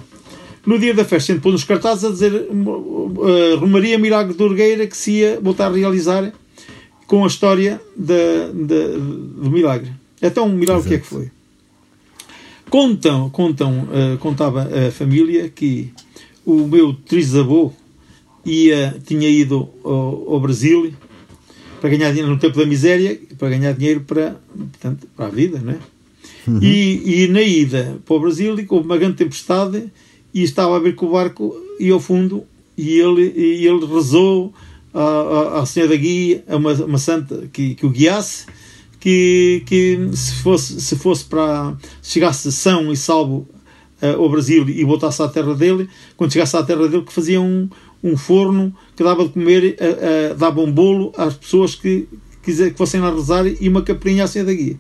[0.68, 4.44] No dia da festa, a gente pôs nos cartazes a dizer uh, Romaria Milagre de
[4.44, 6.34] Orgueira que se ia voltar a realizar
[7.06, 9.94] com a história da, da, do milagre.
[10.22, 10.88] Então, um milagre, Exato.
[10.88, 11.32] o que é que foi?
[12.70, 15.94] Contam, contam, uh, contava a família que
[16.46, 17.72] o meu trisavô
[18.46, 20.94] ia, tinha ido ao, ao, Brasil
[21.80, 25.62] para ganhar dinheiro no tempo da miséria, para ganhar dinheiro para, portanto, para a vida,
[25.64, 25.80] não é?
[26.46, 26.60] Uhum.
[26.62, 29.90] E, e na ida para o Brasil houve uma grande tempestade
[30.34, 32.46] e estava a ver que o barco ia ao fundo
[32.78, 34.54] e ele, e ele rezou
[34.94, 38.46] à, à, Senhora da Guia, a uma, uma santa que, que o guiasse,
[39.00, 43.48] que, que se fosse, se fosse para se chegasse são e salvo
[44.02, 47.42] uh, ao Brasil e voltasse à terra dele, quando chegasse à terra dele, que fazia
[47.42, 47.70] um,
[48.04, 52.08] um forno que dava de comer, uh, uh, dava um bolo às pessoas que,
[52.44, 54.78] quiser, que fossem lá rezar e uma capelinha à Senhora da Guia.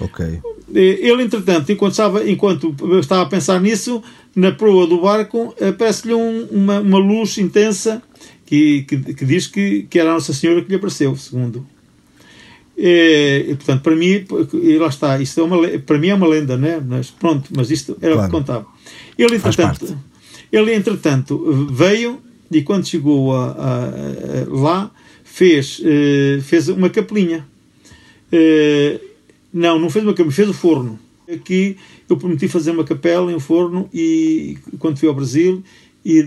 [0.00, 0.40] Ok.
[0.74, 4.02] Ele, entretanto, enquanto estava, enquanto estava a pensar nisso,
[4.34, 8.02] na proa do barco aparece-lhe um, uma, uma luz intensa
[8.46, 11.66] que, que, que, diz que, que era a Nossa Senhora que lhe apareceu, segundo.
[12.76, 14.24] E, e, portanto, para mim,
[14.54, 16.82] e lá está, isto é uma, para mim é uma lenda, né?
[16.84, 18.20] mas pronto, mas isto era claro.
[18.20, 18.66] o que contava.
[19.18, 19.98] Ele, entretanto,
[20.50, 22.20] ele, entretanto, veio
[22.50, 24.90] e quando chegou a, a, a lá,
[25.24, 27.46] fez, uh, fez uma capelinha.
[29.52, 30.98] Não, não fez uma capelinha, fez o forno.
[31.30, 31.76] Aqui
[32.12, 35.62] eu prometi fazer uma capela em um forno e quando fui ao Brasil
[36.04, 36.18] e,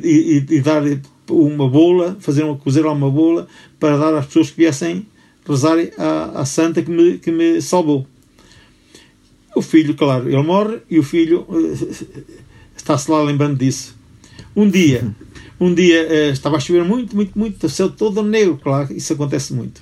[0.50, 0.84] e, e dar
[1.30, 3.48] uma bola, fazer uma, cozer lá uma bola
[3.80, 5.06] para dar às pessoas que viessem
[5.48, 8.08] rezar à, à santa que me, que me salvou.
[9.56, 12.16] O filho, claro, ele morre e o filho eh,
[12.76, 13.96] está-se lá lembrando disso.
[14.56, 15.16] Um dia,
[15.60, 19.14] um dia eh, estava a chover muito, muito, muito, o céu todo negro, claro, isso
[19.14, 19.82] acontece muito.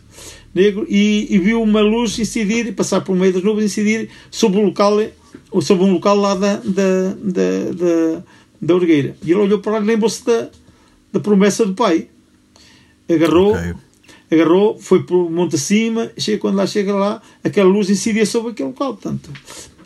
[0.53, 4.65] Negro, e, e viu uma luz incidir, passar por meio das nuvens, incidir sobre o
[4.65, 4.99] local
[5.61, 8.23] sobre um local lá da, da, da, da,
[8.61, 9.15] da Orgueira.
[9.23, 10.49] E ele olhou para lá e lembrou-se da,
[11.11, 12.07] da promessa do pai.
[13.09, 13.73] Agarrou, okay.
[14.31, 18.51] agarrou, foi para o monte acima, chega, quando lá chega lá, aquela luz incidia sobre
[18.51, 18.93] aquele local.
[18.93, 19.29] Portanto,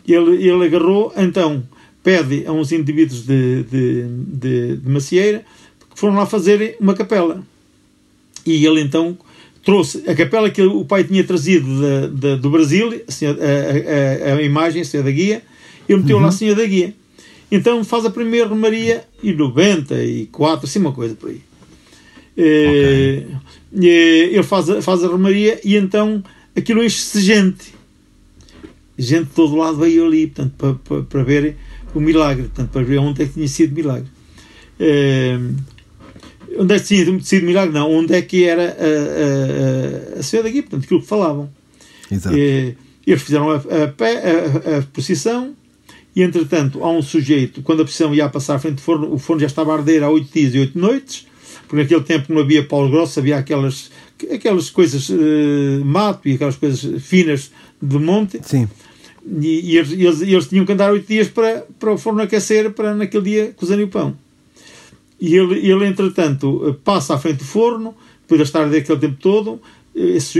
[0.06, 1.62] ele, ele agarrou, então
[2.02, 5.44] pede a uns indivíduos de, de, de, de macieira
[5.90, 7.42] que foram lá fazerem uma capela.
[8.46, 9.18] E ele então
[9.68, 14.36] trouxe a capela que o pai tinha trazido de, de, do Brasil, a, a, a,
[14.36, 15.42] a imagem assim, da guia,
[15.86, 16.22] ele meteu uhum.
[16.22, 16.94] lá a senha da guia.
[17.52, 21.42] Então faz a primeira romaria em 94, assim uma coisa por aí.
[22.32, 23.26] Okay.
[23.76, 23.86] É,
[24.32, 26.24] ele faz a, faz a romaria e então
[26.56, 27.74] aquilo enche-se gente.
[28.96, 31.56] Gente de todo lado veio ali, portanto, para, para, para ver
[31.94, 34.08] o milagre, portanto, para ver onde é que tinha sido milagre.
[34.80, 35.38] eh,
[36.58, 37.72] onde é que tinha sido milagre?
[37.72, 41.50] Não, onde é que era a, a, a senhora daqui, portanto, aquilo que falavam.
[42.10, 42.36] Exato.
[42.36, 42.74] Eh,
[43.06, 45.54] eles fizeram a, a, a, procissão
[46.14, 49.18] e, entretanto, há um sujeito, quando a procissão ia passar à frente do forno, o
[49.18, 51.26] forno já estava a arder há oito dias e oito noites,
[51.66, 53.90] porque naquele tempo não havia Paulo Grosso, havia aquelas,
[54.32, 57.50] aquelas coisas uh, mato e aquelas coisas finas
[57.80, 58.40] de monte.
[58.42, 58.68] Sim.
[59.40, 62.70] E, e eles, eles, eles, tinham que andar oito dias para, para o forno aquecer
[62.72, 64.16] para naquele dia cozerem o pão.
[65.20, 69.60] E ele, ele, entretanto, passa à frente do forno, depois de estar daquele tempo todo,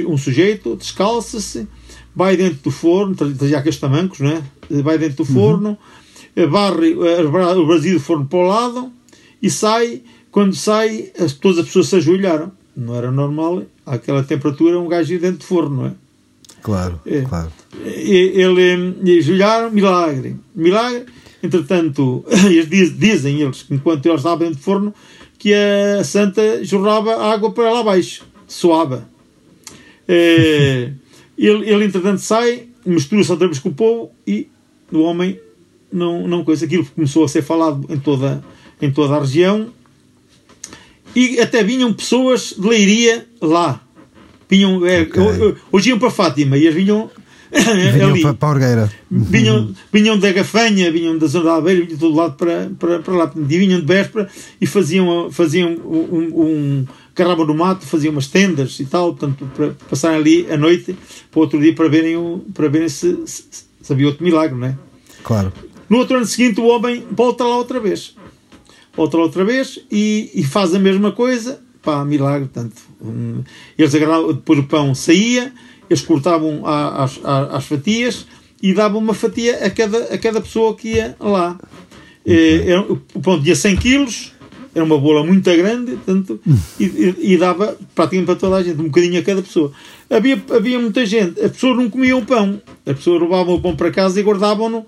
[0.07, 1.67] um sujeito descalça-se,
[2.15, 4.43] vai dentro do forno, trazia aqueles tamancos, não é?
[4.83, 5.79] vai dentro do forno,
[6.37, 6.51] uhum.
[6.51, 8.93] barre o brasil do forno para o lado
[9.43, 10.03] e sai.
[10.31, 11.11] Quando sai,
[11.41, 12.53] todas as pessoas se ajoelharam.
[12.77, 15.93] Não era normal, àquela temperatura, um gajo ir dentro do forno, não é?
[16.63, 17.23] Claro, é.
[17.23, 17.51] claro.
[17.83, 20.37] Ele, ele ajoelharam, milagre.
[20.55, 21.07] Milagre.
[21.43, 24.95] Entretanto, eles dizem eles que enquanto eles estavam dentro do forno,
[25.39, 29.09] que a santa jorrava água para lá abaixo, suava.
[30.07, 30.93] É,
[31.39, 34.49] ele, ele, entretanto, sai, mistura-se outra vez com o povo e
[34.93, 35.39] o homem
[35.93, 36.65] não, não coisa.
[36.65, 38.43] Aquilo começou a ser falado em toda,
[38.81, 39.73] em toda a região
[41.15, 43.81] e até vinham pessoas de Leiria lá.
[44.49, 45.55] Vinham, é, okay.
[45.71, 47.11] hoje iam para Fátima e eles vinham
[47.53, 48.23] vinham ali.
[48.23, 48.93] para a Orgueira.
[49.11, 52.99] Vinham, vinham da Gafanha, vinham da zona da Albeira, vinham de todo lado para, para,
[53.01, 53.33] para lá.
[53.37, 54.29] E vinham de véspera
[54.61, 59.71] e faziam, faziam um, um carravam no mato, faziam umas tendas e tal, portanto, para
[59.91, 60.97] passarem ali a noite
[61.31, 63.45] para outro dia para verem, o, para verem se, se,
[63.83, 64.79] se havia outro milagre, não é?
[65.25, 65.53] Claro.
[65.89, 68.15] No outro ano seguinte, o homem volta lá outra vez.
[68.95, 71.61] Volta lá outra vez e, e faz a mesma coisa.
[71.83, 72.77] Pá, milagre, portanto.
[73.01, 73.43] Um,
[73.77, 75.53] eles agarravam, depois o pão saía,
[75.91, 78.27] eles cortavam às, às, fatias
[78.63, 81.59] e davam uma fatia a cada, a cada pessoa que ia lá.
[82.23, 82.73] Okay.
[82.73, 82.79] Eh,
[83.15, 84.33] o pão tinha 100 quilos,
[84.75, 86.41] era uma bola muito grande portanto,
[86.79, 89.73] e, e, e, dava praticamente para toda a gente, um bocadinho a cada pessoa.
[90.11, 93.91] Havia, havia muita gente, as pessoas não comiam pão, as pessoas roubavam o pão para
[93.91, 94.87] casa e guardavam-no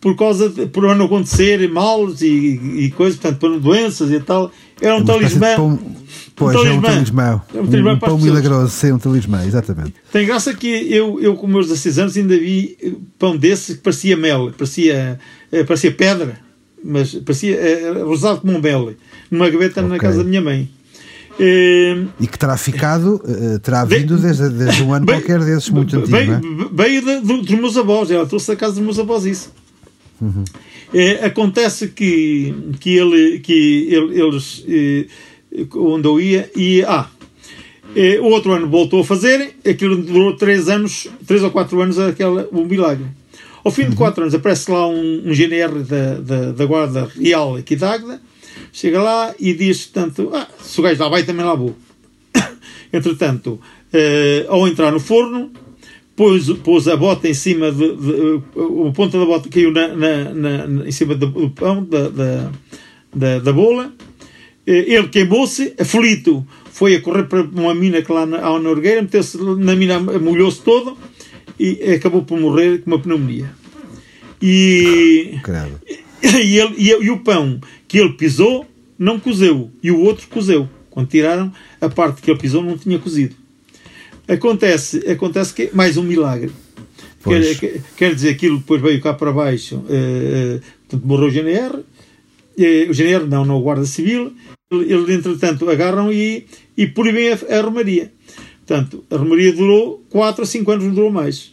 [0.00, 4.50] por causa de, por não acontecer males e, e coisas, portanto, por doenças e tal.
[4.80, 5.56] Era um talismã.
[5.56, 5.78] Pão,
[6.34, 6.74] pois, um talismã.
[6.74, 7.42] é um talismã.
[7.54, 9.94] É um, talismã um, um pão milagroso, ser um talismã, exatamente.
[10.12, 14.16] Tem graça que eu, eu com meus 16 anos, ainda vi pão desse que parecia
[14.16, 15.18] mel, parecia,
[15.52, 16.38] eh, parecia pedra,
[16.82, 18.94] mas parecia é, rosado como um mel,
[19.30, 19.92] numa gaveta okay.
[19.92, 20.68] na casa da minha mãe.
[21.38, 23.22] E, que terá ficado,
[23.62, 26.14] terá vindo desde, desde um ano bem, qualquer desses muito antigo.
[26.14, 26.40] Veio, é?
[26.70, 29.50] veio dos meus avós, ela trouxe da casa dos meus avós isso.
[30.20, 30.44] Uhum.
[30.92, 34.64] É, acontece que, que, ele, que ele, eles,
[35.74, 37.08] onde eu ia, e ah,
[37.94, 41.98] é, o outro ano voltou a fazer, aquilo durou três anos, três ou quatro anos,
[41.98, 43.06] aquela, o milagre.
[43.64, 43.96] Ao fim de uhum.
[43.96, 48.20] quatro anos aparece lá um, um GNR da, da, da Guarda Real aqui de Águeda,
[48.72, 51.76] chega lá e diz, tanto, ah, se o gajo lá vai, também lá vou.
[52.92, 53.60] Entretanto,
[53.92, 55.50] eh, ao entrar no forno,
[56.20, 58.42] pôs, pôs a bota em cima de, de,
[58.86, 62.52] a ponta da bota caiu na, na, na em cima do, pão da, da,
[63.14, 63.90] da, da bola.
[64.66, 66.46] Eh, ele queimou-se aflito.
[66.70, 70.60] Foi a correr para uma mina que lá na, na Orgueira meteu-se na mina molhou-se
[70.60, 70.98] todo
[71.58, 73.50] e acabou por morrer com uma pneumonia.
[74.42, 75.38] E,
[76.22, 77.58] e, ele, e, e o pão
[77.88, 78.66] que ele pisou
[78.98, 79.70] não cozeu.
[79.82, 80.68] E o outro cozeu.
[80.90, 81.50] Quando tiraram
[81.80, 83.39] a parte que ele pisou não tinha cozido
[84.30, 86.52] Acontece, acontece que mais um milagre.
[87.24, 92.90] Quer, quer, dizer, aquilo depois veio cá para baixo, uh, portanto, morreu o GNR, uh,
[92.90, 94.32] o GNR não, não o Guarda Civil,
[94.70, 98.12] eles entretanto agarram e, e proíbem a, a Romaria.
[98.64, 101.52] Portanto, a Romaria durou 4 a 5 anos, não durou mais.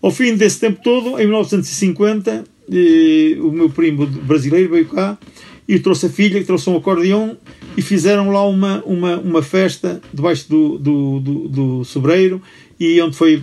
[0.00, 5.18] Ao fim desse tempo todo, em 1950, eh, o meu primo brasileiro veio cá
[5.66, 7.36] e trouxe a filha, que trouxe um acordeão
[7.76, 12.40] e fizeram lá uma, uma, uma festa debaixo do, do, do, do sobreiro
[12.78, 13.42] e onde foi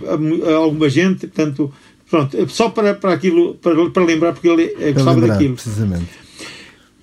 [0.56, 1.72] alguma gente, portanto,
[2.10, 5.34] pronto, é só para, para aquilo, para, para lembrar, porque ele é, é gostava lembrar,
[5.34, 5.54] daquilo.
[5.54, 6.08] Precisamente.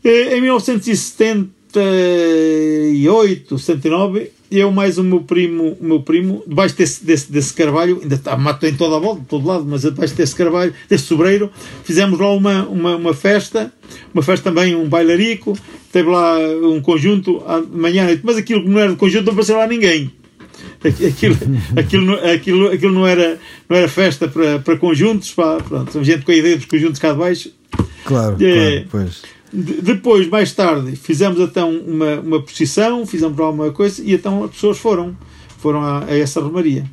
[0.04, 7.06] Eh, em 1970 78, 79, eu mais o meu primo, o meu primo debaixo desse,
[7.06, 10.14] desse, desse carvalho, ainda está mato em toda a volta, de todo lado, mas debaixo
[10.14, 11.50] desse carvalho, desse sobreiro,
[11.86, 13.72] fizemos lá uma, uma, uma festa,
[14.14, 15.58] uma festa também, um bailarico,
[15.92, 19.58] teve lá um conjunto à manhã mas aquilo que não era de conjunto não apareceu
[19.58, 20.12] lá ninguém.
[20.84, 21.38] Aquilo,
[21.80, 26.32] aquilo, aquilo, aquilo não, era, não era festa para, para conjuntos, para, pronto, gente com
[26.32, 27.52] a ideia dos conjuntos cá de baixo.
[28.04, 29.22] Claro, é, claro pois
[29.54, 34.52] depois, mais tarde, fizemos então uma, uma procissão, fizemos lá uma coisa e então as
[34.52, 35.16] pessoas foram,
[35.58, 36.86] foram a, a essa romaria.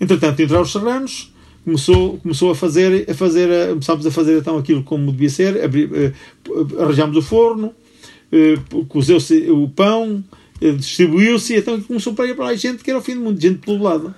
[0.00, 1.32] Entretanto, entraram os serranos,
[1.64, 5.62] começou, começou a fazer, a fazer, a, começámos a fazer então aquilo como devia ser,
[5.62, 7.74] abri, uh, arranjámos o forno,
[8.88, 10.24] cozeu-se o pão,
[10.60, 13.40] distribuiu-se, e então começou para ir para lá gente que era o fim do mundo,
[13.40, 14.14] gente pelo lado.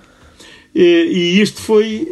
[0.73, 2.07] E este foi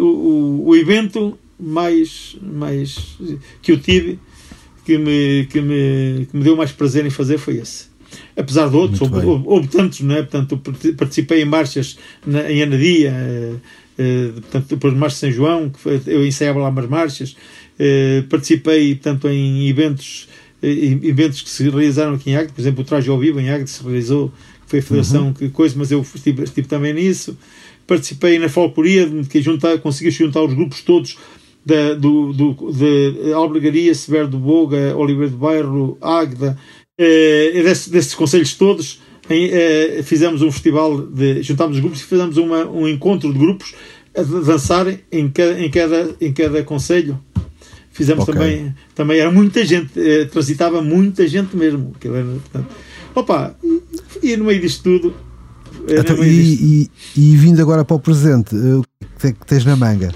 [0.00, 3.16] o, o evento mais, mais
[3.62, 4.18] que eu tive,
[4.90, 7.84] que me, que, me, que me deu mais prazer em fazer foi esse.
[8.36, 10.22] Apesar de outros, houve, houve, houve, tantos, não é?
[10.22, 10.60] Portanto,
[10.96, 13.54] participei em marchas na, em Anadia, eh,
[13.96, 17.36] eh, portanto, depois de Marcha de São João, que foi, eu ensaiava lá umas marchas,
[17.78, 20.28] eh, participei tanto em eventos,
[20.60, 23.68] eventos que se realizaram aqui em Águeda, por exemplo, o Traje ao Vivo em Águeda
[23.68, 24.30] se realizou,
[24.64, 25.34] que foi a federação uhum.
[25.34, 27.38] que coisa, mas eu estive, estive também nisso.
[27.86, 31.16] Participei na folcloria, que juntar, consegui juntar os grupos todos
[31.64, 36.58] da, do, do, de Albergaria, Severo do Boga, Oliveira do Bairro, Águeda,
[36.98, 42.04] eh, desses, desses conselhos todos, em, eh, fizemos um festival, de, juntámos os grupos e
[42.04, 43.74] fizemos uma, um encontro de grupos
[44.16, 47.18] a dançar em cada, em cada, em cada conselho.
[47.92, 48.34] Fizemos okay.
[48.34, 51.92] também, também, era muita gente, eh, transitava muita gente mesmo.
[51.98, 52.66] Que era, portanto,
[53.14, 55.14] opa, e, e no meio disto tudo.
[55.88, 56.64] Eh, então, e, disto...
[56.64, 58.84] e, e, vindo agora para o presente, eh, o
[59.18, 60.12] que é que tens na manga?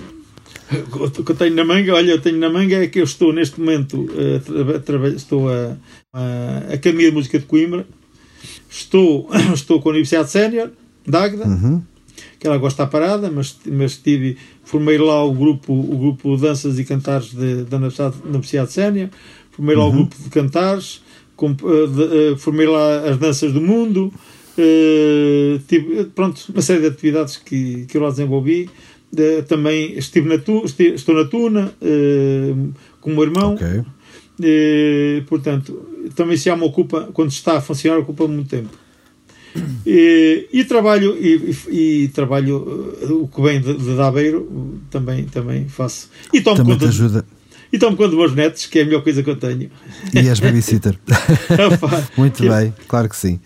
[0.92, 3.32] O que eu tenho na manga, olha, eu tenho na manga é que eu estou
[3.32, 5.76] neste momento a, a, estou a,
[6.12, 7.86] a, Academia de Música de Coimbra,
[8.70, 10.70] estou, estou com a Universidade Sénior
[11.06, 11.82] de Águeda, uhum.
[12.38, 16.36] que ela gosta de estar parada, mas, mas tive, formei lá o grupo, o grupo
[16.36, 19.08] Danças e Cantares de, da Universidade, Universidade Sénior,
[19.50, 19.90] formei lá uhum.
[19.90, 21.02] o grupo de cantares,
[21.36, 24.12] com, de, uh, formei lá as danças do mundo,
[24.58, 28.70] uh, tive, pronto, uma série de atividades que, que eu lá desenvolvi
[29.48, 33.54] também estive na tu, estive, estou na Tuna uh, com o meu irmão.
[33.54, 33.78] Okay.
[33.78, 38.70] Uh, portanto, também se há uma ocupa, quando está a funcionar, ocupa muito tempo.
[39.86, 45.68] E, e trabalho e, e, trabalho eh, o que vem de, de Dabeiro também também
[45.68, 47.24] faço e tomo também conta ajuda
[47.72, 49.70] e tomo conta dos meus netos que é a melhor coisa que eu tenho
[50.12, 50.98] e és babysitter
[52.18, 53.38] muito bem claro que sim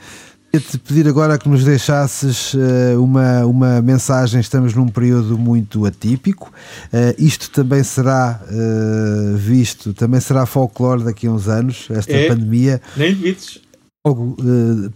[0.52, 4.40] te pedir agora que nos deixasses uh, uma, uma mensagem.
[4.40, 6.52] Estamos num período muito atípico.
[6.86, 12.28] Uh, isto também será uh, visto, também será folclore daqui a uns anos, esta é,
[12.28, 12.80] pandemia.
[12.96, 13.60] Nem devidos.
[14.04, 14.36] Algo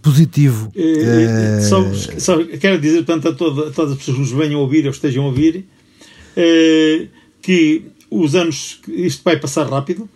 [0.01, 0.71] positivo.
[1.69, 1.83] Só,
[2.17, 4.85] só, quero dizer, portanto, a, toda, a todas as pessoas que nos venham a ouvir
[4.85, 5.67] ou estejam a ouvir,
[7.41, 10.09] que os anos, isto vai passar rápido,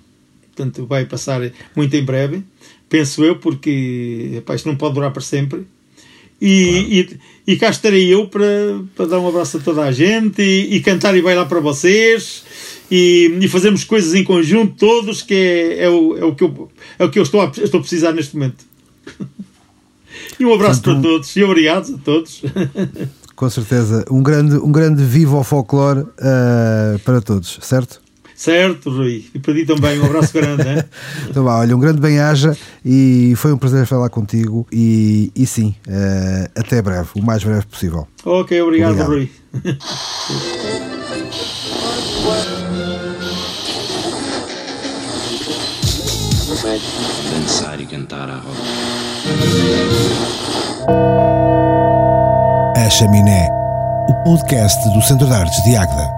[0.47, 1.41] portanto, vai passar
[1.75, 2.43] muito em breve
[2.89, 5.65] penso eu, porque epá, isto não pode durar para sempre.
[6.39, 7.21] E, claro.
[7.47, 8.45] e, e, cá estarei eu para,
[8.95, 12.43] para dar um abraço a toda a gente e, e cantar e bailar para vocês
[12.91, 16.69] e, e fazermos coisas em conjunto todos que é, é, o, é, o, que eu,
[16.99, 18.63] é o que eu estou a, estou a precisar neste momento.
[20.39, 22.41] e um abraço Portanto, para todos e obrigado a todos.
[23.35, 28.01] Com certeza, um grande, um grande vivo ao folclore uh, para todos, certo?
[28.37, 29.25] Certo, Rui.
[29.33, 30.63] E para ti também, um abraço grande.
[30.63, 30.85] Né?
[31.27, 34.67] então vá, olha, um grande bem-aja e foi um prazer falar contigo.
[34.71, 38.07] E, e sim, uh, até breve, o mais breve possível.
[38.23, 39.09] Ok, obrigado, obrigado.
[39.09, 39.31] Rui.
[47.31, 48.57] Dançar e cantar a roda.
[52.75, 53.49] A Chaminé,
[54.07, 56.16] o podcast do Centro de Artes de Águeda.